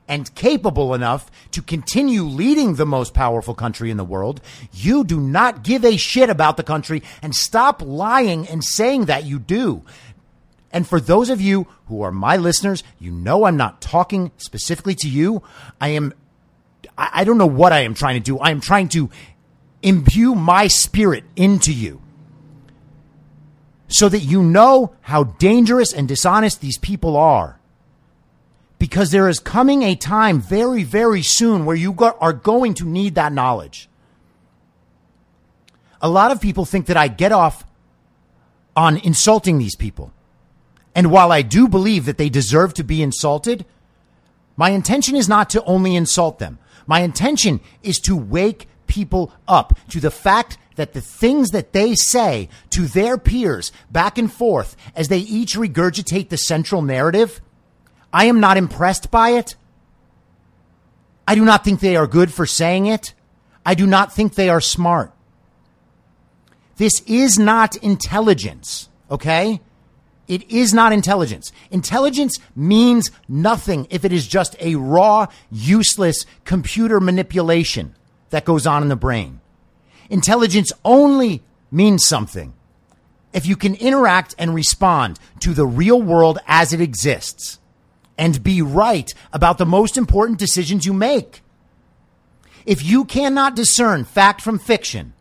and 0.07 0.33
capable 0.35 0.93
enough 0.93 1.31
to 1.51 1.61
continue 1.61 2.23
leading 2.23 2.75
the 2.75 2.85
most 2.85 3.13
powerful 3.13 3.53
country 3.53 3.89
in 3.89 3.97
the 3.97 4.03
world, 4.03 4.41
you 4.71 5.03
do 5.03 5.19
not 5.19 5.63
give 5.63 5.85
a 5.85 5.97
shit 5.97 6.29
about 6.29 6.57
the 6.57 6.63
country 6.63 7.01
and 7.21 7.35
stop 7.35 7.81
lying 7.81 8.47
and 8.47 8.63
saying 8.63 9.05
that 9.05 9.23
you 9.23 9.39
do. 9.39 9.83
And 10.71 10.87
for 10.87 10.99
those 10.99 11.29
of 11.29 11.39
you 11.39 11.67
who 11.87 12.01
are 12.01 12.11
my 12.11 12.35
listeners, 12.35 12.83
you 12.99 13.11
know 13.11 13.45
I'm 13.45 13.57
not 13.57 13.79
talking 13.79 14.31
specifically 14.37 14.95
to 14.95 15.07
you. 15.07 15.43
I 15.79 15.89
am, 15.89 16.13
I 16.97 17.23
don't 17.23 17.37
know 17.37 17.45
what 17.45 17.71
I 17.71 17.81
am 17.81 17.93
trying 17.93 18.15
to 18.15 18.23
do. 18.23 18.39
I 18.39 18.49
am 18.49 18.59
trying 18.59 18.89
to 18.89 19.09
imbue 19.83 20.33
my 20.33 20.67
spirit 20.67 21.23
into 21.35 21.71
you 21.71 22.01
so 23.87 24.09
that 24.09 24.19
you 24.19 24.41
know 24.41 24.95
how 25.01 25.23
dangerous 25.23 25.93
and 25.93 26.07
dishonest 26.07 26.61
these 26.61 26.79
people 26.79 27.15
are. 27.15 27.59
Because 28.83 29.11
there 29.11 29.29
is 29.29 29.39
coming 29.39 29.81
a 29.81 29.95
time 29.95 30.41
very, 30.41 30.83
very 30.83 31.21
soon 31.21 31.63
where 31.63 31.73
you 31.73 31.95
are 32.19 32.33
going 32.33 32.73
to 32.73 32.85
need 32.85 33.15
that 33.15 33.31
knowledge. 33.31 33.87
A 36.01 36.09
lot 36.09 36.31
of 36.31 36.41
people 36.41 36.65
think 36.65 36.87
that 36.87 36.97
I 36.97 37.07
get 37.07 37.31
off 37.31 37.65
on 38.75 38.97
insulting 38.97 39.57
these 39.57 39.77
people. 39.77 40.11
And 40.93 41.11
while 41.11 41.31
I 41.31 41.43
do 41.43 41.69
believe 41.69 42.03
that 42.03 42.17
they 42.17 42.27
deserve 42.27 42.73
to 42.73 42.83
be 42.83 43.01
insulted, 43.01 43.63
my 44.57 44.71
intention 44.71 45.15
is 45.15 45.29
not 45.29 45.49
to 45.51 45.63
only 45.63 45.95
insult 45.95 46.39
them. 46.39 46.59
My 46.85 47.03
intention 47.03 47.61
is 47.83 48.01
to 48.01 48.17
wake 48.17 48.67
people 48.85 49.31
up 49.47 49.79
to 49.91 50.01
the 50.01 50.11
fact 50.11 50.57
that 50.75 50.91
the 50.91 50.99
things 50.99 51.51
that 51.51 51.71
they 51.71 51.95
say 51.95 52.49
to 52.71 52.81
their 52.81 53.17
peers 53.17 53.71
back 53.89 54.17
and 54.17 54.29
forth 54.29 54.75
as 54.93 55.07
they 55.07 55.19
each 55.19 55.55
regurgitate 55.55 56.27
the 56.27 56.37
central 56.37 56.81
narrative, 56.81 57.39
I 58.13 58.25
am 58.25 58.39
not 58.39 58.57
impressed 58.57 59.09
by 59.09 59.31
it. 59.31 59.55
I 61.27 61.33
do 61.33 61.43
not 61.43 61.65
think 61.65 61.79
they 61.79 61.95
are 61.95 62.05
good 62.05 62.31
for 62.31 62.45
saying 62.45 62.85
it. 62.85 63.13
I 63.65 63.73
do 63.73 63.87
not 63.87 64.13
think 64.13 64.35
they 64.35 64.49
are 64.49 64.61
smart. 64.61 65.11
This 66.77 67.01
is 67.07 67.39
not 67.39 67.75
intelligence, 67.77 68.89
okay? 69.09 69.61
It 70.27 70.49
is 70.49 70.73
not 70.73 70.93
intelligence. 70.93 71.51
Intelligence 71.71 72.37
means 72.55 73.09
nothing 73.27 73.87
if 73.89 74.05
it 74.05 74.13
is 74.13 74.27
just 74.27 74.55
a 74.59 74.75
raw, 74.75 75.27
useless 75.51 76.25
computer 76.45 76.99
manipulation 76.99 77.95
that 78.29 78.45
goes 78.45 78.67
on 78.67 78.83
in 78.83 78.89
the 78.89 78.95
brain. 78.95 79.39
Intelligence 80.09 80.71
only 80.85 81.41
means 81.71 82.05
something 82.05 82.53
if 83.33 83.45
you 83.45 83.55
can 83.55 83.75
interact 83.75 84.35
and 84.37 84.53
respond 84.53 85.19
to 85.39 85.53
the 85.53 85.65
real 85.65 86.01
world 86.01 86.37
as 86.47 86.73
it 86.73 86.81
exists 86.81 87.59
and 88.17 88.43
be 88.43 88.61
right 88.61 89.13
about 89.31 89.57
the 89.57 89.65
most 89.65 89.97
important 89.97 90.39
decisions 90.39 90.85
you 90.85 90.93
make. 90.93 91.41
If 92.65 92.83
you 92.83 93.05
cannot 93.05 93.55
discern 93.55 94.05
fact 94.05 94.41
from 94.41 94.59
fiction 94.59 95.13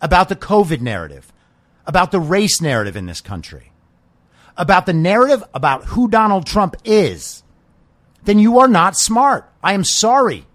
about 0.00 0.28
the 0.28 0.36
COVID 0.36 0.80
narrative, 0.80 1.32
about 1.86 2.10
the 2.10 2.20
race 2.20 2.60
narrative 2.60 2.96
in 2.96 3.06
this 3.06 3.20
country, 3.20 3.72
about 4.56 4.86
the 4.86 4.92
narrative 4.92 5.42
about 5.54 5.86
who 5.86 6.08
Donald 6.08 6.46
Trump 6.46 6.76
is, 6.84 7.42
then 8.24 8.38
you 8.38 8.58
are 8.58 8.68
not 8.68 8.96
smart. 8.96 9.50
I 9.62 9.72
am 9.72 9.84
sorry. 9.84 10.46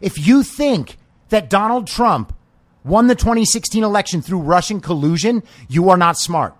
If 0.00 0.24
you 0.26 0.42
think 0.42 0.98
that 1.30 1.50
Donald 1.50 1.86
Trump 1.86 2.34
won 2.84 3.06
the 3.06 3.14
2016 3.14 3.82
election 3.82 4.22
through 4.22 4.40
Russian 4.40 4.80
collusion, 4.80 5.42
you 5.68 5.88
are 5.88 5.96
not 5.96 6.18
smart. 6.18 6.54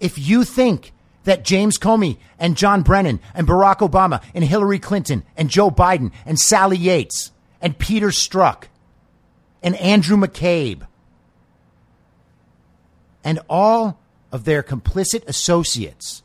If 0.00 0.18
you 0.18 0.44
think 0.44 0.92
that 1.26 1.44
James 1.44 1.76
Comey 1.76 2.18
and 2.38 2.56
John 2.56 2.82
Brennan 2.82 3.20
and 3.34 3.46
Barack 3.46 3.78
Obama 3.78 4.22
and 4.32 4.42
Hillary 4.42 4.78
Clinton 4.78 5.24
and 5.36 5.50
Joe 5.50 5.70
Biden 5.70 6.12
and 6.24 6.40
Sally 6.40 6.78
Yates 6.78 7.32
and 7.60 7.78
Peter 7.78 8.08
Strzok 8.08 8.64
and 9.62 9.76
Andrew 9.76 10.16
McCabe 10.16 10.86
and 13.24 13.40
all 13.50 13.98
of 14.30 14.44
their 14.44 14.62
complicit 14.62 15.26
associates 15.26 16.22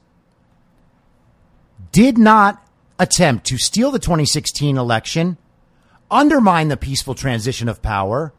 did 1.91 2.17
not 2.17 2.63
attempt 2.99 3.47
to 3.47 3.57
steal 3.57 3.89
the 3.89 3.97
2016 3.97 4.77
election, 4.77 5.37
undermine 6.11 6.67
the 6.67 6.77
peaceful 6.77 7.15
transition 7.15 7.67
of 7.67 7.81
power, 7.81 8.33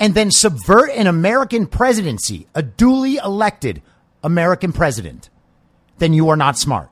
and 0.00 0.14
then 0.14 0.32
subvert 0.32 0.90
an 0.90 1.06
American 1.06 1.68
presidency, 1.68 2.48
a 2.56 2.62
duly 2.62 3.18
elected 3.18 3.80
American 4.22 4.72
president, 4.72 5.30
then 5.98 6.12
you 6.12 6.28
are 6.28 6.36
not 6.36 6.58
smart. 6.58 6.88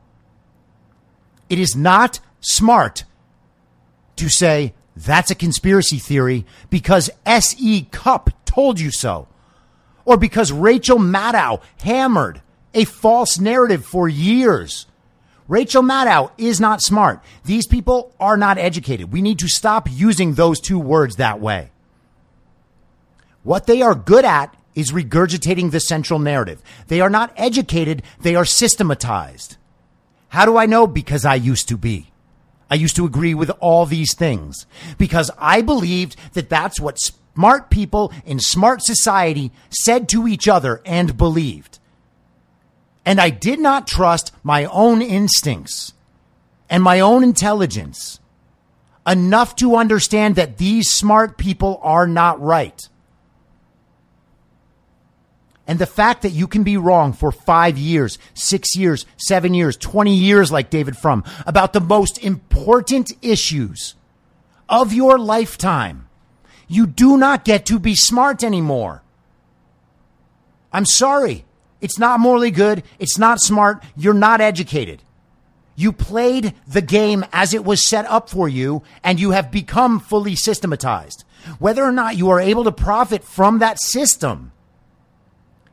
It 1.49 1.59
is 1.59 1.75
not 1.75 2.21
smart 2.41 3.05
to 4.17 4.29
say 4.29 4.75
that's 4.97 5.31
a 5.31 5.35
conspiracy 5.35 5.99
theory 5.99 6.45
because 6.69 7.11
S.E. 7.25 7.89
Cupp 7.91 8.31
told 8.45 8.79
you 8.79 8.91
so 8.91 9.29
or 10.05 10.17
because 10.17 10.53
Rachel 10.53 10.99
Maddow 10.99 11.63
hammered 11.83 12.43
a 12.75 12.85
false 12.85 13.39
narrative 13.39 13.85
for 13.85 14.09
years. 14.09 14.87
Rachel 15.49 15.83
Maddow 15.83 16.31
is 16.39 16.61
not 16.61 16.83
smart. 16.83 17.23
These 17.45 17.67
people 17.67 18.15
are 18.21 18.37
not 18.37 18.59
educated. 18.59 19.13
We 19.13 19.23
need 19.23 19.39
to 19.41 19.49
stop 19.49 19.89
using 19.91 20.35
those 20.35 20.61
two 20.61 20.79
words 20.79 21.17
that 21.17 21.41
way. 21.41 21.71
What 23.43 23.67
they 23.67 23.83
are 23.83 23.95
good 23.95 24.25
at 24.25 24.55
is 24.81 24.93
regurgitating 24.93 25.71
the 25.71 25.81
central 25.81 26.19
narrative. 26.19 26.63
They 26.89 27.01
are 27.01 27.11
not 27.11 27.33
educated, 27.37 28.03
they 28.21 28.35
are 28.35 28.45
systematized. 28.45 29.57
How 30.29 30.45
do 30.45 30.57
I 30.57 30.67
know? 30.67 30.87
Because 30.87 31.25
I 31.25 31.35
used 31.35 31.69
to 31.69 31.77
be. 31.77 32.11
I 32.71 32.77
used 32.77 32.97
to 32.97 33.05
agree 33.05 33.35
with 33.35 33.51
all 33.59 33.85
these 33.85 34.15
things 34.15 34.67
because 34.97 35.31
I 35.39 35.61
believed 35.61 36.17
that 36.35 36.49
that's 36.49 36.79
what 36.79 36.99
smart 37.35 37.69
people 37.69 38.13
in 38.25 38.39
smart 38.39 38.83
society 38.83 39.51
said 39.71 40.09
to 40.11 40.29
each 40.29 40.47
other 40.47 40.81
and 40.87 41.17
believed. 41.17 41.81
And 43.05 43.21
I 43.21 43.31
did 43.31 43.59
not 43.59 43.89
trust 43.89 44.33
my 44.45 44.67
own 44.67 45.03
instincts 45.03 45.95
and 46.69 46.83
my 46.83 47.01
own 47.01 47.25
intelligence 47.25 48.21
enough 49.07 49.57
to 49.57 49.75
understand 49.75 50.37
that 50.37 50.59
these 50.59 50.91
smart 50.91 51.37
people 51.39 51.81
are 51.83 52.07
not 52.07 52.41
right. 52.41 52.89
And 55.71 55.79
the 55.79 55.87
fact 55.87 56.23
that 56.23 56.31
you 56.31 56.49
can 56.49 56.65
be 56.65 56.77
wrong 56.77 57.13
for 57.13 57.31
five 57.31 57.79
years, 57.79 58.19
six 58.35 58.75
years, 58.75 59.07
seven 59.17 59.55
years, 59.55 59.77
20 59.77 60.13
years, 60.13 60.51
like 60.51 60.69
David 60.69 60.97
Frum, 60.97 61.23
about 61.47 61.73
the 61.73 61.81
most 61.81 62.19
important 62.19 63.13
issues 63.23 63.95
of 64.69 64.93
your 64.93 65.17
lifetime 65.17 66.09
you 66.67 66.89
do 66.89 67.17
not 67.17 67.45
get 67.45 67.67
to 67.67 67.79
be 67.79 67.95
smart 67.95 68.43
anymore. 68.43 69.05
I'm 70.73 70.87
sorry. 70.87 71.45
It's 71.81 72.01
not 72.01 72.19
morally 72.19 72.51
good. 72.51 72.83
It's 72.99 73.17
not 73.17 73.41
smart. 73.41 73.81
You're 73.97 74.13
not 74.13 74.41
educated. 74.41 75.05
You 75.77 75.93
played 75.93 76.53
the 76.67 76.83
game 76.83 77.25
as 77.33 77.55
it 77.55 77.65
was 77.65 77.89
set 77.89 78.07
up 78.07 78.29
for 78.29 78.49
you 78.49 78.83
and 79.05 79.21
you 79.21 79.31
have 79.31 79.53
become 79.53 80.01
fully 80.01 80.35
systematized. 80.35 81.23
Whether 81.61 81.85
or 81.85 81.93
not 81.93 82.17
you 82.17 82.29
are 82.29 82.41
able 82.41 82.65
to 82.65 82.73
profit 82.73 83.23
from 83.23 83.61
that 83.61 83.81
system 83.81 84.51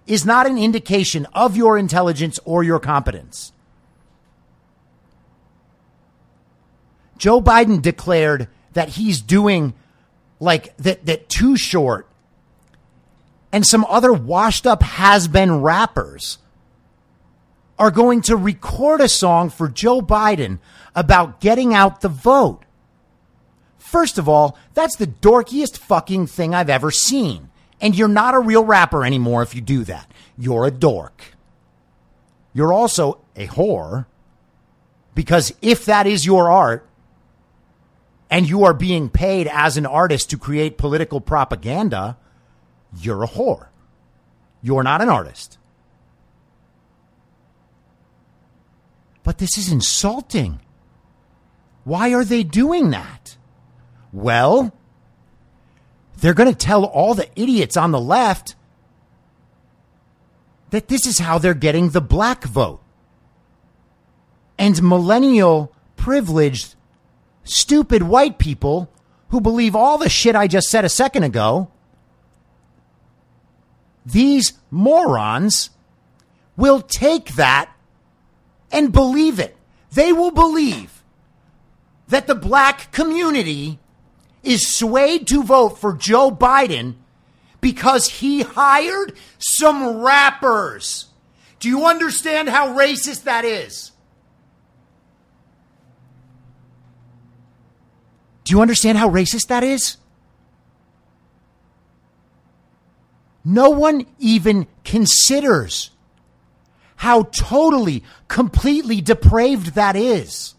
is 0.08 0.26
not 0.26 0.48
an 0.48 0.58
indication 0.58 1.28
of 1.34 1.56
your 1.56 1.78
intelligence 1.78 2.40
or 2.46 2.64
your 2.64 2.80
competence. 2.80 3.52
Joe 7.18 7.42
Biden 7.42 7.82
declared 7.82 8.48
that 8.74 8.90
he's 8.90 9.22
doing 9.22 9.74
like 10.40 10.76
that, 10.78 11.06
that 11.06 11.30
too 11.30 11.58
short 11.58 12.08
and 13.52 13.66
some 13.66 13.86
other 13.86 14.14
washed 14.14 14.68
up 14.68 14.84
has 14.84 15.28
been 15.28 15.62
rappers 15.62 16.38
are 17.80 17.92
going 17.92 18.22
to 18.22 18.36
record 18.36 19.02
a 19.02 19.08
song 19.08 19.50
for 19.50 19.68
Joe 19.68 20.02
Biden 20.02 20.60
about 20.96 21.40
getting 21.40 21.74
out 21.74 22.02
the 22.02 22.10
vote. 22.10 22.62
First 23.78 24.18
of 24.18 24.28
all, 24.28 24.58
that's 24.74 24.96
the 24.96 25.08
dorkiest 25.08 25.78
fucking 25.78 26.28
thing 26.28 26.54
I've 26.54 26.70
ever 26.70 26.92
seen. 26.92 27.50
And 27.80 27.96
you're 27.96 28.08
not 28.08 28.34
a 28.34 28.40
real 28.40 28.66
rapper 28.66 29.06
anymore 29.06 29.44
if 29.44 29.54
you 29.54 29.62
do 29.62 29.84
that. 29.84 30.12
You're 30.38 30.66
a 30.66 30.72
dork. 30.72 31.36
You're 32.54 32.74
also 32.74 33.20
a 33.36 33.48
whore. 33.48 34.08
Because 35.14 35.54
if 35.62 35.86
that 35.86 36.08
is 36.08 36.26
your 36.26 36.52
art, 36.52 36.88
and 38.30 38.48
you 38.48 38.64
are 38.64 38.74
being 38.74 39.10
paid 39.10 39.48
as 39.48 39.78
an 39.78 39.86
artist 39.86 40.30
to 40.30 40.38
create 40.38 40.78
political 40.78 41.22
propaganda, 41.22 42.18
you're 43.00 43.24
a 43.24 43.28
whore. 43.28 43.68
You're 44.62 44.84
not 44.84 45.02
an 45.02 45.10
artist. 45.10 45.58
But 49.24 49.38
this 49.38 49.58
is 49.58 49.72
insulting. 49.72 50.60
Why 51.84 52.14
are 52.14 52.26
they 52.26 52.44
doing 52.44 52.90
that? 52.92 53.38
Well, 54.12 54.74
they're 56.18 56.34
going 56.34 56.52
to 56.52 56.56
tell 56.56 56.84
all 56.84 57.14
the 57.14 57.30
idiots 57.36 57.78
on 57.78 57.92
the 57.92 58.00
left 58.00 58.56
that 60.72 60.88
this 60.88 61.06
is 61.06 61.20
how 61.20 61.38
they're 61.38 61.54
getting 61.54 61.90
the 61.90 62.02
black 62.02 62.44
vote. 62.44 62.82
And 64.58 64.82
millennial 64.82 65.72
privileged, 65.96 66.76
stupid 67.44 68.04
white 68.04 68.40
people 68.40 68.90
who 69.30 69.40
believe 69.40 69.76
all 69.76 69.98
the 69.98 70.10
shit 70.10 70.36
I 70.36 70.48
just 70.48 70.68
said 70.68 70.84
a 70.84 70.90
second 70.90 71.24
ago, 71.24 71.70
these 74.06 74.54
morons 74.72 75.70
will 76.56 76.82
take 76.82 77.36
that 77.36 77.72
and 78.72 78.92
believe 78.92 79.40
it. 79.40 79.56
They 79.92 80.12
will 80.12 80.32
believe 80.32 81.04
that 82.08 82.26
the 82.26 82.36
black 82.36 82.92
community 82.92 83.80
is 84.48 84.78
swayed 84.78 85.28
to 85.28 85.44
vote 85.44 85.80
for 85.80 85.94
Joe 85.94 86.32
Biden 86.32 86.96
because 87.62 88.08
he 88.08 88.42
hired 88.42 89.14
some 89.38 89.98
rappers. 89.98 91.08
Do 91.60 91.70
you 91.70 91.86
understand 91.86 92.50
how 92.50 92.76
racist 92.76 93.24
that 93.24 93.46
is? 93.46 93.92
Do 98.44 98.54
you 98.54 98.62
understand 98.62 98.98
how 98.98 99.10
racist 99.10 99.48
that 99.48 99.64
is? 99.64 99.98
No 103.44 103.70
one 103.70 104.06
even 104.20 104.68
considers 104.84 105.92
how 106.98 107.24
totally, 107.24 108.04
completely 108.28 109.02
depraved 109.02 109.76
that 109.76 109.96
is. 109.96 110.56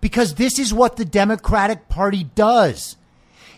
Because 0.00 0.34
this 0.34 0.58
is 0.58 0.74
what 0.74 0.96
the 0.96 1.04
Democratic 1.04 1.88
Party 1.88 2.24
does. 2.24 2.96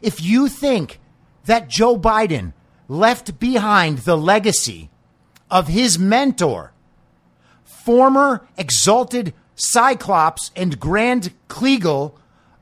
If 0.05 0.23
you 0.23 0.49
think 0.49 1.01
that 1.47 1.71
Joe 1.71 1.97
Biden 1.99 2.53
left 2.89 3.41
behind 3.41 4.01
the 4.01 4.19
legacy 4.19 4.91
of 5.51 5.69
his 5.69 5.99
mentor, 5.99 6.75
former 7.65 8.47
exalted 8.59 9.33
Cyclops 9.55 10.51
and 10.55 10.79
Grand 10.79 11.33
Kleagle 11.49 12.13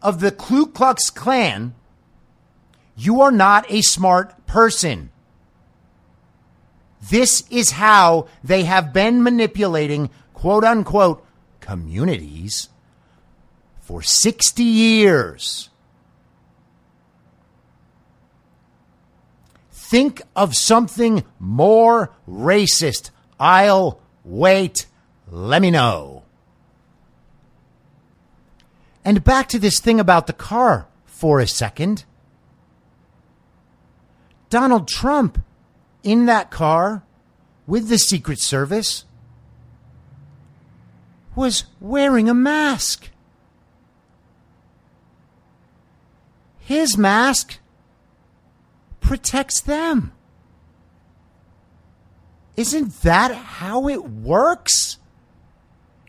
of 0.01 0.21
the 0.21 0.31
Ku 0.31 0.69
Klux 0.69 1.11
Klan, 1.11 1.75
you 2.97 3.21
are 3.21 3.33
not 3.33 3.69
a 3.69 3.83
smart 3.83 4.47
person. 4.47 5.11
This 7.11 7.43
is 7.51 7.73
how 7.73 8.29
they 8.45 8.63
have 8.63 8.93
been 8.93 9.21
manipulating 9.21 10.11
quote 10.33 10.63
unquote 10.63 11.27
communities 11.59 12.69
for 13.81 14.01
60 14.01 14.63
years. 14.63 15.71
Think 19.93 20.23
of 20.35 20.57
something 20.57 21.23
more 21.39 22.15
racist. 22.27 23.11
I'll 23.39 24.01
wait. 24.25 24.87
Let 25.31 25.61
me 25.61 25.71
know. 25.71 26.23
And 29.05 29.23
back 29.23 29.51
to 29.51 29.59
this 29.59 29.81
thing 29.81 30.01
about 30.01 30.27
the 30.27 30.33
car 30.33 30.87
for 31.05 31.41
a 31.41 31.47
second. 31.47 32.07
Donald 34.49 34.89
Trump 34.89 35.43
in 36.03 36.25
that 36.25 36.51
car 36.51 37.03
with 37.67 37.89
the 37.89 37.99
Secret 37.99 38.41
Service 38.41 39.05
was 41.37 41.65
wearing 41.81 42.31
a 42.31 42.35
mask. 42.35 43.11
His 46.61 46.97
mask 46.97 47.59
protects 49.03 49.61
them. 49.61 50.13
Isn't 52.57 53.03
that 53.03 53.35
how 53.35 53.89
it 53.89 54.05
works? 54.09 54.99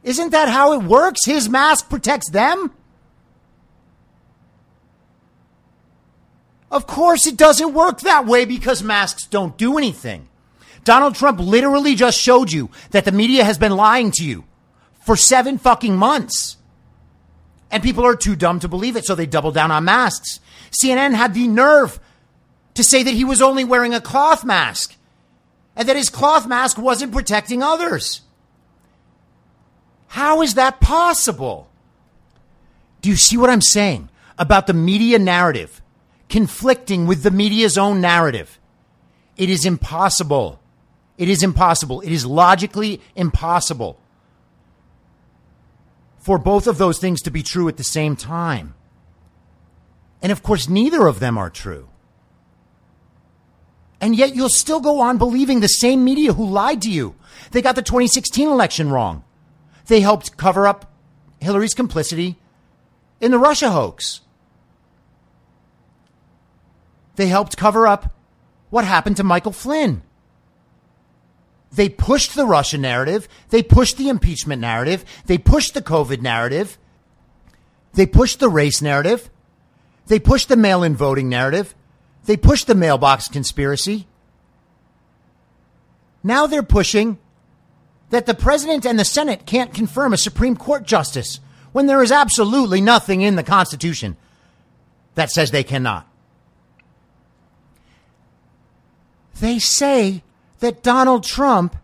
Isn't 0.04 0.32
that 0.32 0.50
how 0.50 0.74
it 0.74 0.84
works? 0.84 1.26
His 1.26 1.50
mask 1.50 1.90
protects 1.90 2.30
them? 2.30 2.72
Of 6.70 6.88
course, 6.88 7.28
it 7.28 7.38
doesn't 7.38 7.74
work 7.74 8.02
that 8.02 8.26
way 8.26 8.46
because 8.46 8.82
masks 8.82 9.28
don't 9.28 9.58
do 9.58 9.78
anything. 9.78 10.28
Donald 10.84 11.16
Trump 11.16 11.40
literally 11.40 11.96
just 11.96 12.20
showed 12.20 12.52
you 12.52 12.70
that 12.92 13.06
the 13.06 13.12
media 13.12 13.44
has 13.44 13.58
been 13.58 13.76
lying 13.76 14.12
to 14.12 14.26
you 14.26 14.44
for 15.06 15.16
seven 15.16 15.58
fucking 15.58 15.96
months. 15.96 16.58
And 17.72 17.82
people 17.82 18.06
are 18.06 18.16
too 18.16 18.36
dumb 18.36 18.60
to 18.60 18.68
believe 18.68 18.96
it, 18.96 19.06
so 19.06 19.16
they 19.16 19.26
double 19.26 19.52
down 19.52 19.72
on 19.72 19.86
masks. 19.86 20.40
CNN 20.72 21.14
had 21.14 21.34
the 21.34 21.48
nerve 21.48 22.00
to 22.74 22.84
say 22.84 23.04
that 23.04 23.14
he 23.14 23.24
was 23.24 23.42
only 23.42 23.64
wearing 23.64 23.94
a 23.94 24.02
cloth 24.02 24.44
mask 24.44 24.96
and 25.76 25.88
that 25.88 25.96
his 25.96 26.10
cloth 26.10 26.48
mask 26.48 26.78
wasn't 26.78 27.14
protecting 27.14 27.64
others. 27.64 28.22
How 30.08 30.42
is 30.42 30.56
that 30.56 30.80
possible? 30.80 31.70
Do 33.02 33.10
you 33.10 33.16
see 33.16 33.38
what 33.38 33.50
I'm 33.50 33.62
saying 33.62 34.10
about 34.38 34.68
the 34.68 34.74
media 34.74 35.20
narrative? 35.20 35.82
conflicting 36.34 37.06
with 37.06 37.22
the 37.22 37.30
media's 37.30 37.78
own 37.78 38.02
narrative. 38.02 38.60
It 39.38 39.52
is 39.52 39.68
impossible. 39.68 40.60
It 41.16 41.30
is 41.30 41.44
impossible. 41.44 42.02
It 42.02 42.12
is 42.12 42.26
logically 42.26 43.02
impossible 43.16 44.00
for 46.18 46.40
both 46.40 46.66
of 46.66 46.80
those 46.80 46.98
things 46.98 47.22
to 47.22 47.30
be 47.30 47.44
true 47.44 47.68
at 47.68 47.78
the 47.78 47.84
same 47.84 48.16
time. 48.16 48.74
And 50.24 50.32
of 50.32 50.42
course, 50.42 50.68
neither 50.68 51.06
of 51.06 51.20
them 51.20 51.38
are 51.38 51.52
true. 51.52 51.88
And 54.04 54.18
yet 54.18 54.36
you'll 54.36 54.50
still 54.50 54.82
go 54.82 55.00
on 55.00 55.18
believing 55.18 55.62
the 55.62 55.70
same 55.70 56.04
media 56.04 56.34
who 56.34 56.46
lied 56.46 56.82
to 56.82 56.92
you. 56.92 57.16
They 57.52 57.62
got 57.62 57.76
the 57.76 57.82
2016 57.82 58.50
election 58.50 58.92
wrong. 58.92 59.24
They 59.86 60.02
helped 60.02 60.36
cover 60.36 60.68
up 60.68 60.92
Hillary's 61.40 61.74
complicity 61.74 62.38
in 63.22 63.32
the 63.32 63.40
Russia 63.40 63.72
hoax. 63.72 64.20
They 67.16 67.28
helped 67.28 67.56
cover 67.56 67.88
up 67.88 68.14
what 68.72 68.84
happened 68.84 69.16
to 69.18 69.24
Michael 69.24 69.54
Flynn. 69.54 70.02
They 71.72 71.88
pushed 71.88 72.36
the 72.36 72.46
Russia 72.46 72.78
narrative. 72.78 73.30
They 73.52 73.64
pushed 73.64 73.96
the 73.96 74.10
impeachment 74.10 74.60
narrative. 74.60 75.06
They 75.28 75.38
pushed 75.38 75.76
the 75.76 75.82
COVID 75.82 76.22
narrative. 76.22 76.78
They 77.94 78.06
pushed 78.06 78.42
the 78.42 78.50
race 78.50 78.82
narrative. 78.82 79.30
They 80.08 80.20
pushed 80.20 80.50
the 80.50 80.58
mail 80.58 80.84
in 80.84 80.94
voting 80.94 81.30
narrative. 81.30 81.74
They 82.26 82.38
pushed 82.38 82.68
the 82.68 82.76
mailbox 82.76 83.28
conspiracy. 83.28 84.08
Now 86.24 86.48
they're 86.48 86.64
pushing 86.64 87.18
that 88.10 88.26
the 88.26 88.34
president 88.34 88.86
and 88.86 88.98
the 88.98 89.06
Senate 89.06 89.46
can't 89.46 89.74
confirm 89.74 90.14
a 90.14 90.18
Supreme 90.18 90.56
Court 90.56 90.84
justice 90.84 91.40
when 91.72 91.88
there 91.88 92.04
is 92.04 92.12
absolutely 92.12 92.80
nothing 92.80 93.22
in 93.22 93.36
the 93.36 93.44
Constitution 93.44 94.16
that 95.16 95.32
says 95.32 95.52
they 95.52 95.64
cannot. 95.64 96.08
They 99.40 99.60
say 99.60 100.24
that 100.60 100.84
Donald 100.84 101.24
Trump 101.24 101.76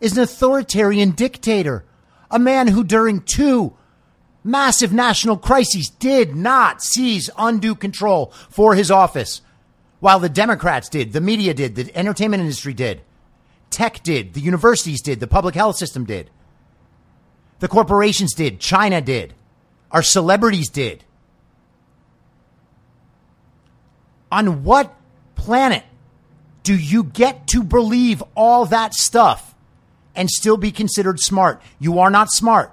is 0.00 0.16
an 0.16 0.22
authoritarian 0.22 1.10
dictator, 1.10 1.84
a 2.30 2.38
man 2.38 2.68
who 2.68 2.84
during 2.84 3.20
two 3.22 3.72
massive 4.44 4.92
national 4.92 5.36
crises 5.36 5.90
did 5.90 6.36
not 6.36 6.82
seize 6.82 7.30
undue 7.36 7.74
control 7.74 8.26
for 8.48 8.74
his 8.74 8.90
office, 8.90 9.40
while 10.00 10.20
the 10.20 10.28
Democrats 10.28 10.88
did, 10.88 11.12
the 11.12 11.20
media 11.20 11.54
did, 11.54 11.74
the 11.74 11.96
entertainment 11.96 12.40
industry 12.40 12.74
did, 12.74 13.00
tech 13.70 14.02
did, 14.02 14.34
the 14.34 14.40
universities 14.40 15.02
did, 15.02 15.20
the 15.20 15.26
public 15.26 15.54
health 15.54 15.76
system 15.76 16.04
did, 16.04 16.30
the 17.58 17.68
corporations 17.68 18.34
did, 18.34 18.60
China 18.60 19.00
did, 19.00 19.34
our 19.90 20.02
celebrities 20.02 20.68
did. 20.68 21.04
On 24.30 24.62
what 24.62 24.94
planet 25.34 25.84
do 26.62 26.76
you 26.76 27.02
get 27.02 27.46
to 27.48 27.62
believe 27.62 28.22
all 28.36 28.66
that 28.66 28.92
stuff 28.94 29.54
and 30.14 30.28
still 30.28 30.58
be 30.58 30.70
considered 30.70 31.18
smart? 31.18 31.62
You 31.78 31.98
are 32.00 32.10
not 32.10 32.30
smart. 32.30 32.72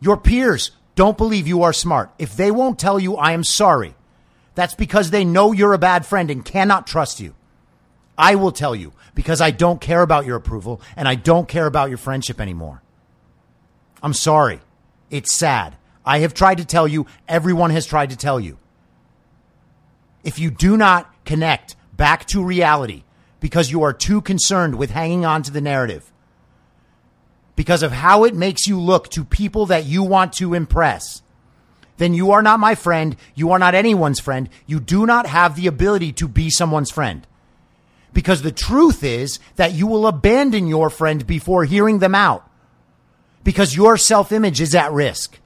Your 0.00 0.16
peers 0.16 0.70
don't 0.94 1.18
believe 1.18 1.46
you 1.46 1.62
are 1.62 1.72
smart. 1.72 2.10
If 2.18 2.36
they 2.36 2.50
won't 2.50 2.78
tell 2.78 2.98
you, 2.98 3.16
I 3.16 3.32
am 3.32 3.44
sorry. 3.44 3.94
That's 4.54 4.74
because 4.74 5.10
they 5.10 5.24
know 5.24 5.52
you're 5.52 5.72
a 5.72 5.78
bad 5.78 6.04
friend 6.04 6.30
and 6.30 6.44
cannot 6.44 6.86
trust 6.86 7.20
you. 7.20 7.34
I 8.18 8.34
will 8.34 8.52
tell 8.52 8.74
you 8.74 8.92
because 9.14 9.40
I 9.40 9.50
don't 9.50 9.80
care 9.80 10.02
about 10.02 10.26
your 10.26 10.36
approval 10.36 10.80
and 10.96 11.08
I 11.08 11.14
don't 11.14 11.48
care 11.48 11.66
about 11.66 11.88
your 11.88 11.98
friendship 11.98 12.40
anymore. 12.40 12.82
I'm 14.02 14.12
sorry. 14.12 14.60
It's 15.10 15.32
sad. 15.32 15.76
I 16.04 16.18
have 16.18 16.34
tried 16.34 16.58
to 16.58 16.64
tell 16.64 16.86
you. 16.86 17.06
Everyone 17.28 17.70
has 17.70 17.86
tried 17.86 18.10
to 18.10 18.16
tell 18.16 18.40
you. 18.40 18.58
If 20.24 20.38
you 20.38 20.50
do 20.50 20.76
not 20.76 21.12
connect 21.24 21.76
back 21.96 22.26
to 22.26 22.44
reality 22.44 23.04
because 23.40 23.70
you 23.70 23.82
are 23.82 23.92
too 23.92 24.20
concerned 24.20 24.76
with 24.76 24.90
hanging 24.90 25.24
on 25.24 25.42
to 25.42 25.50
the 25.50 25.60
narrative, 25.60 26.12
because 27.56 27.82
of 27.82 27.92
how 27.92 28.24
it 28.24 28.34
makes 28.34 28.66
you 28.66 28.80
look 28.80 29.08
to 29.10 29.24
people 29.24 29.66
that 29.66 29.84
you 29.84 30.02
want 30.02 30.32
to 30.34 30.54
impress, 30.54 31.22
then 31.98 32.14
you 32.14 32.32
are 32.32 32.42
not 32.42 32.60
my 32.60 32.74
friend. 32.74 33.16
You 33.34 33.52
are 33.52 33.58
not 33.58 33.74
anyone's 33.74 34.20
friend. 34.20 34.48
You 34.66 34.80
do 34.80 35.06
not 35.06 35.26
have 35.26 35.56
the 35.56 35.66
ability 35.66 36.12
to 36.14 36.28
be 36.28 36.50
someone's 36.50 36.90
friend. 36.90 37.26
Because 38.12 38.42
the 38.42 38.52
truth 38.52 39.04
is 39.04 39.38
that 39.56 39.72
you 39.72 39.86
will 39.86 40.06
abandon 40.06 40.66
your 40.66 40.90
friend 40.90 41.26
before 41.26 41.64
hearing 41.64 41.98
them 41.98 42.14
out 42.14 42.48
because 43.44 43.74
your 43.74 43.96
self 43.96 44.32
image 44.32 44.60
is 44.60 44.74
at 44.74 44.92
risk. 44.92 45.38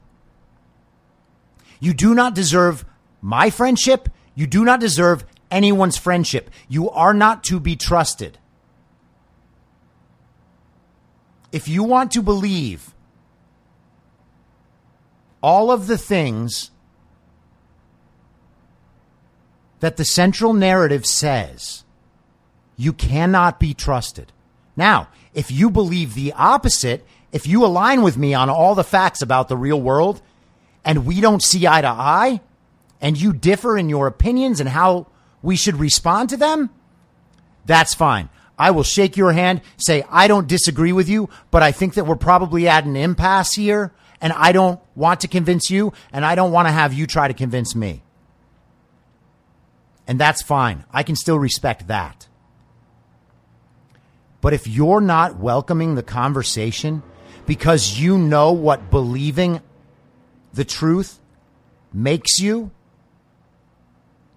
You 1.81 1.95
do 1.95 2.15
not 2.15 2.35
deserve 2.35 2.85
my 3.21 3.51
friendship. 3.51 4.09
You 4.35 4.47
do 4.47 4.65
not 4.65 4.81
deserve 4.81 5.25
anyone's 5.51 5.97
friendship. 5.97 6.51
You 6.69 6.91
are 6.91 7.15
not 7.15 7.45
to 7.45 7.61
be 7.61 7.77
trusted. 7.77 8.39
If 11.53 11.69
you 11.69 11.85
want 11.85 12.13
to 12.13 12.23
believe 12.23 12.95
all 15.43 15.71
of 15.71 15.87
the 15.87 15.99
things 15.99 16.71
that 19.81 19.97
the 19.97 20.05
central 20.05 20.53
narrative 20.53 21.07
says, 21.07 21.85
you 22.77 22.93
cannot 22.93 23.61
be 23.61 23.75
trusted. 23.75 24.33
Now, 24.77 25.09
if 25.35 25.51
you 25.51 25.71
believe 25.71 26.15
the 26.15 26.33
opposite, 26.33 27.07
if 27.33 27.47
you 27.47 27.65
align 27.65 28.03
with 28.03 28.17
me 28.17 28.35
on 28.35 28.51
all 28.51 28.75
the 28.75 28.85
facts 28.85 29.23
about 29.23 29.49
the 29.49 29.57
real 29.57 29.81
world 29.81 30.23
and 30.85 31.07
we 31.07 31.21
don't 31.21 31.43
see 31.43 31.67
eye 31.67 31.81
to 31.81 31.89
eye 31.89 32.41
and 33.01 33.21
you 33.21 33.33
differ 33.33 33.77
in 33.77 33.89
your 33.89 34.07
opinions 34.07 34.61
and 34.61 34.69
how 34.69 35.07
we 35.43 35.57
should 35.57 35.77
respond 35.77 36.31
to 36.31 36.37
them, 36.37 36.71
that's 37.65 37.95
fine. 37.95 38.29
I 38.59 38.71
will 38.71 38.83
shake 38.83 39.17
your 39.17 39.33
hand, 39.33 39.61
say, 39.77 40.05
I 40.09 40.29
don't 40.29 40.49
disagree 40.49 40.93
with 40.93 41.09
you, 41.09 41.29
but 41.51 41.63
I 41.63 41.73
think 41.73 41.95
that 41.95 42.07
we're 42.07 42.17
probably 42.17 42.69
at 42.69 42.85
an 42.85 42.97
impasse 42.97 43.53
here 43.53 43.93
and 44.21 44.33
I 44.33 44.53
don't 44.53 44.81
want 44.95 45.21
to 45.21 45.29
convince 45.29 45.71
you 45.71 45.93
and 46.13 46.25
I 46.25 46.35
don't 46.35 46.53
want 46.53 46.69
to 46.69 46.73
have 46.73 46.93
you 46.93 47.07
try 47.07 47.29
to 47.29 47.35
convince 47.35 47.75
me. 47.75 48.03
And 50.07 50.19
that's 50.21 50.43
fine. 50.43 50.85
I 50.93 51.03
can 51.03 51.17
still 51.17 51.39
respect 51.39 51.89
that. 51.89 52.29
But 54.41 54.53
if 54.53 54.67
you're 54.67 55.01
not 55.01 55.39
welcoming 55.39 55.95
the 55.95 56.03
conversation 56.03 57.03
because 57.47 57.99
you 57.99 58.19
know 58.19 58.53
what 58.53 58.91
believing 58.91 59.61
the 60.53 60.65
truth 60.65 61.19
makes 61.93 62.39
you, 62.39 62.71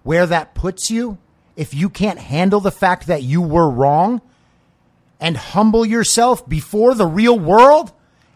where 0.02 0.26
that 0.26 0.54
puts 0.54 0.90
you, 0.90 1.18
if 1.56 1.74
you 1.74 1.88
can't 1.88 2.18
handle 2.18 2.60
the 2.60 2.70
fact 2.70 3.06
that 3.06 3.22
you 3.22 3.40
were 3.42 3.68
wrong 3.68 4.20
and 5.20 5.36
humble 5.36 5.84
yourself 5.84 6.48
before 6.48 6.94
the 6.94 7.06
real 7.06 7.38
world 7.38 7.92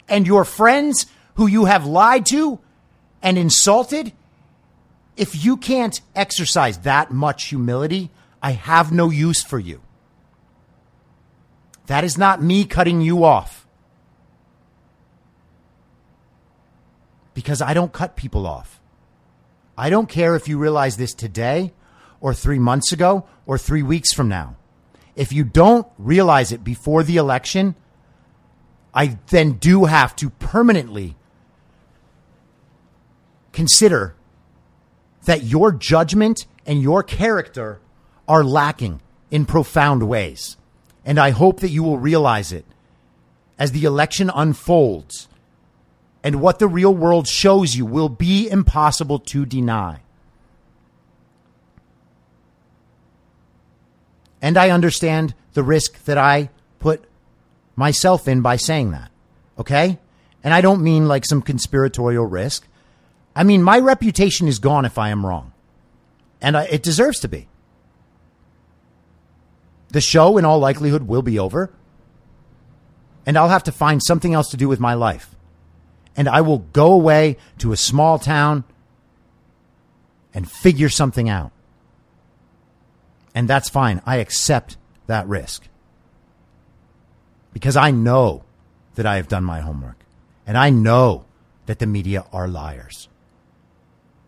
and 0.09 0.27
your 0.27 0.45
friends 0.45 1.07
who 1.35 1.47
you 1.47 1.65
have 1.67 1.87
lied 1.87 2.27
to 2.27 2.59
and 3.23 3.39
insulted, 3.39 4.13
if 5.17 5.45
you 5.45 5.57
can't 5.57 6.01
exercise 6.15 6.79
that 6.79 7.11
much 7.11 7.47
humility, 7.47 8.11
I 8.43 8.53
have 8.53 8.93
no 8.93 9.11
use 9.11 9.43
for 9.43 9.59
you. 9.59 9.81
That 11.87 12.05
is 12.05 12.17
not 12.17 12.43
me 12.43 12.65
cutting 12.65 13.01
you 13.01 13.25
off. 13.25 13.67
Because 17.35 17.61
I 17.61 17.75
don't 17.75 17.93
cut 17.93 18.17
people 18.17 18.47
off. 18.47 18.81
I 19.77 19.91
don't 19.91 20.09
care 20.09 20.37
if 20.37 20.49
you 20.49 20.59
realize 20.59 20.97
this 20.97 21.15
today 21.15 21.73
or 22.21 22.33
three 22.33 22.59
months 22.59 22.93
ago 22.93 23.27
or 23.45 23.59
three 23.59 23.83
weeks 23.83 24.13
from 24.13 24.29
now. 24.29 24.57
If 25.17 25.33
you 25.33 25.45
don't 25.45 25.87
realize 25.99 26.53
it 26.53 26.65
before 26.65 27.03
the 27.03 27.17
election, 27.17 27.75
I 28.93 29.19
then 29.29 29.53
do 29.55 29.85
have 29.87 30.15
to 30.17 30.31
permanently 30.31 31.17
consider 33.55 34.15
that 35.25 35.45
your 35.45 35.73
judgment 35.73 36.47
and 36.67 36.83
your 36.83 37.03
character 37.03 37.81
are 38.29 38.45
lacking 38.45 39.01
in 39.31 39.47
profound 39.47 40.07
ways. 40.09 40.57
And 41.05 41.19
I 41.19 41.31
hope 41.31 41.61
that 41.61 41.71
you 41.71 41.83
will 41.83 41.99
realize 41.99 42.53
it 42.53 42.65
as 43.59 43.73
the 43.73 43.85
election 43.85 44.31
unfolds 44.35 45.29
and 46.23 46.41
what 46.41 46.59
the 46.59 46.69
real 46.69 46.95
world 46.95 47.29
shows 47.29 47.77
you 47.77 47.85
will 47.85 48.09
be 48.09 48.49
impossible 48.49 49.19
to 49.19 49.45
deny. 49.45 50.01
And 54.41 54.57
I 54.57 54.71
understand 54.71 55.35
the 55.55 55.63
risk 55.63 56.05
that 56.05 56.19
I 56.19 56.51
put 56.79 57.05
myself 57.77 58.29
in 58.29 58.41
by 58.41 58.57
saying 58.57 58.91
that. 58.91 59.11
Okay? 59.59 59.99
And 60.43 60.53
I 60.53 60.61
don't 60.61 60.83
mean 60.83 61.09
like 61.09 61.25
some 61.25 61.41
conspiratorial 61.41 62.27
risk. 62.27 62.67
I 63.37 63.43
mean, 63.45 63.63
my 63.63 63.79
reputation 63.79 64.49
is 64.49 64.59
gone 64.59 64.85
if 64.85 64.99
I 64.99 65.09
am 65.11 65.27
wrong. 65.27 65.53
And 66.41 66.57
I, 66.57 66.65
it 66.65 66.83
deserves 66.83 67.21
to 67.21 67.29
be. 67.29 67.49
The 69.89 70.01
show, 70.01 70.39
in 70.39 70.45
all 70.45 70.59
likelihood, 70.59 71.09
will 71.09 71.23
be 71.23 71.39
over. 71.39 71.73
And 73.27 73.37
I'll 73.39 73.49
have 73.49 73.65
to 73.65 73.73
find 73.73 74.03
something 74.03 74.35
else 74.35 74.51
to 74.51 74.57
do 74.57 74.69
with 74.69 74.81
my 74.81 74.95
life. 74.95 75.35
And 76.17 76.29
I 76.29 76.43
will 76.43 76.59
go 76.59 76.93
away 76.93 77.39
to 77.59 77.73
a 77.73 77.77
small 77.77 78.19
town 78.19 78.65
and 80.33 80.51
figure 80.51 80.89
something 80.89 81.29
out. 81.29 81.53
And 83.35 83.49
that's 83.49 83.69
fine. 83.69 84.01
I 84.07 84.17
accept 84.17 84.77
that 85.07 85.27
risk. 85.27 85.67
Because 87.53 87.77
I 87.77 87.91
know 87.91 88.45
that 88.95 89.07
I 89.07 89.17
have 89.17 89.29
done 89.29 89.45
my 89.45 89.61
homework. 89.61 90.05
And 90.47 90.59
I 90.59 90.71
know 90.71 91.25
that 91.67 91.79
the 91.79 91.87
media 91.87 92.27
are 92.33 92.47
liars. 92.47 93.09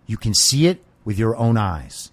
You 0.06 0.16
can 0.16 0.34
see 0.34 0.66
it 0.66 0.82
with 1.04 1.18
your 1.18 1.36
own 1.36 1.56
eyes. 1.56 2.10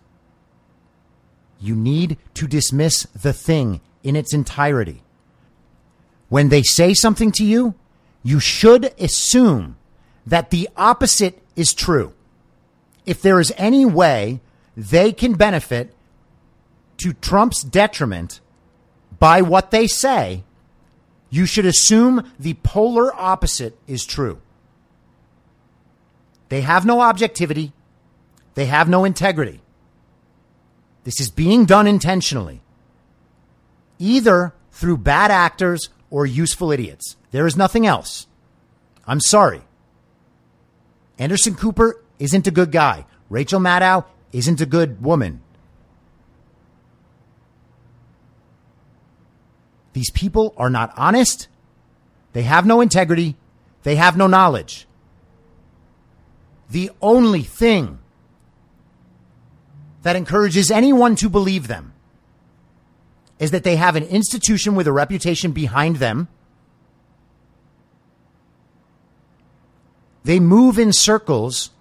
You 1.60 1.76
need 1.76 2.18
to 2.34 2.48
dismiss 2.48 3.04
the 3.04 3.34
thing 3.34 3.82
in 4.04 4.16
its 4.16 4.34
entirety. 4.34 5.04
When 6.30 6.50
they 6.50 6.64
say 6.64 6.94
something 6.94 7.32
to 7.34 7.46
you, 7.46 7.76
you 8.24 8.40
should 8.40 8.94
assume 9.00 9.78
that 10.26 10.50
the 10.50 10.70
opposite 10.76 11.42
is 11.56 11.74
true. 11.74 12.14
If 13.06 13.22
there 13.22 13.40
is 13.40 13.54
any 13.58 13.86
way 13.86 14.42
they 14.76 15.12
can 15.12 15.34
benefit 15.34 15.94
to 16.98 17.14
Trump's 17.14 17.64
detriment 17.64 18.40
by 19.20 19.42
what 19.42 19.72
they 19.72 19.88
say, 19.88 20.44
you 21.30 21.46
should 21.46 21.66
assume 21.66 22.32
the 22.40 22.54
polar 22.56 23.14
opposite 23.16 23.78
is 23.88 24.06
true. 24.06 24.40
They 26.50 26.62
have 26.62 26.86
no 26.86 27.02
objectivity. 27.02 27.74
They 28.56 28.66
have 28.66 28.90
no 28.90 29.06
integrity. 29.06 29.62
This 31.04 31.20
is 31.20 31.30
being 31.30 31.66
done 31.66 31.88
intentionally, 31.88 32.62
either 34.00 34.54
through 34.72 34.98
bad 34.98 35.32
actors 35.32 35.90
or 36.10 36.26
useful 36.26 36.72
idiots. 36.72 37.18
There 37.32 37.48
is 37.48 37.58
nothing 37.58 37.86
else. 37.86 38.28
I'm 39.06 39.20
sorry. 39.20 39.62
Anderson 41.20 41.56
Cooper 41.56 42.02
isn't 42.20 42.48
a 42.48 42.52
good 42.52 42.72
guy. 42.72 43.06
Rachel 43.30 43.60
Maddow 43.60 44.06
isn't 44.32 44.62
a 44.62 44.66
good 44.66 45.02
woman. 45.02 45.42
These 49.94 50.12
people 50.12 50.54
are 50.58 50.70
not 50.70 50.94
honest 50.98 51.48
They 52.34 52.44
have 52.44 52.66
no 52.66 52.82
integrity. 52.82 53.38
They 53.84 53.96
have 53.96 54.18
no 54.18 54.28
knowledge. 54.28 54.88
The 56.70 56.90
only 57.00 57.44
thing 57.44 58.00
that 60.04 60.16
encourages 60.16 60.70
anyone 60.70 61.16
to 61.16 61.30
believe 61.30 61.68
them 61.68 61.94
is 63.40 63.52
that 63.52 63.64
they 63.64 63.76
have 63.78 63.96
an 63.96 64.04
institution 64.04 64.76
with 64.76 64.88
a 64.88 64.92
reputation 64.92 65.52
behind 65.52 65.98
them. 65.98 66.28
They 70.24 70.40
move 70.40 70.78
in 70.78 70.94
circles 70.94 71.72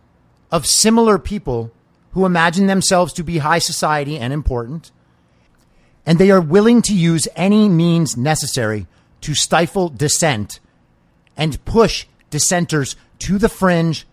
of 0.50 0.66
similar 0.66 1.18
people 1.18 1.70
who 2.12 2.26
imagine 2.26 2.66
themselves 2.66 3.12
to 3.14 3.22
be 3.22 3.38
high 3.38 3.58
society 3.58 4.18
and 4.18 4.32
important. 4.32 4.90
And 6.04 6.18
they 6.18 6.30
are 6.30 6.40
willing 6.40 6.82
to 6.82 6.94
use 6.94 7.28
any 7.36 7.68
means 7.68 8.16
necessary 8.16 8.86
to 9.20 9.34
stifle 9.34 9.88
dissent 9.88 10.58
and 11.36 11.64
push 11.64 12.06
dissenters 12.30 12.96
to 13.20 13.38
the 13.38 13.48
fringe 13.48 14.06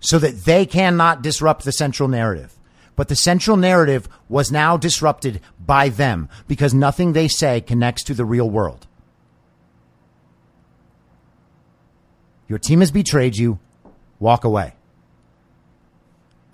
so 0.00 0.18
that 0.18 0.44
they 0.44 0.64
cannot 0.64 1.22
disrupt 1.22 1.64
the 1.64 1.72
central 1.72 2.08
narrative. 2.08 2.56
But 3.00 3.08
the 3.08 3.16
central 3.16 3.56
narrative 3.56 4.10
was 4.28 4.52
now 4.52 4.76
disrupted 4.76 5.40
by 5.58 5.88
them 5.88 6.28
because 6.46 6.74
nothing 6.74 7.14
they 7.14 7.28
say 7.28 7.62
connects 7.62 8.02
to 8.04 8.12
the 8.12 8.26
real 8.26 8.50
world. 8.50 8.86
Your 12.46 12.58
team 12.58 12.80
has 12.80 12.90
betrayed 12.90 13.38
you. 13.38 13.58
Walk 14.18 14.44
away. 14.44 14.74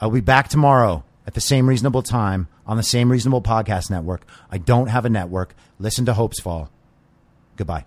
I'll 0.01 0.13
be 0.13 0.21
back 0.21 0.47
tomorrow 0.47 1.03
at 1.27 1.35
the 1.35 1.41
same 1.41 1.69
reasonable 1.69 2.05
time 2.05 2.47
on 2.65 2.77
the 2.77 2.85
same 2.85 3.11
reasonable 3.11 3.43
podcast 3.43 3.91
network. 3.91 4.25
I 4.49 4.59
don't 4.59 4.87
have 4.87 5.05
a 5.05 5.11
network. 5.11 5.53
Listen 5.81 6.07
to 6.07 6.13
Hopes 6.13 6.39
Fall. 6.39 6.71
Goodbye. 7.57 7.87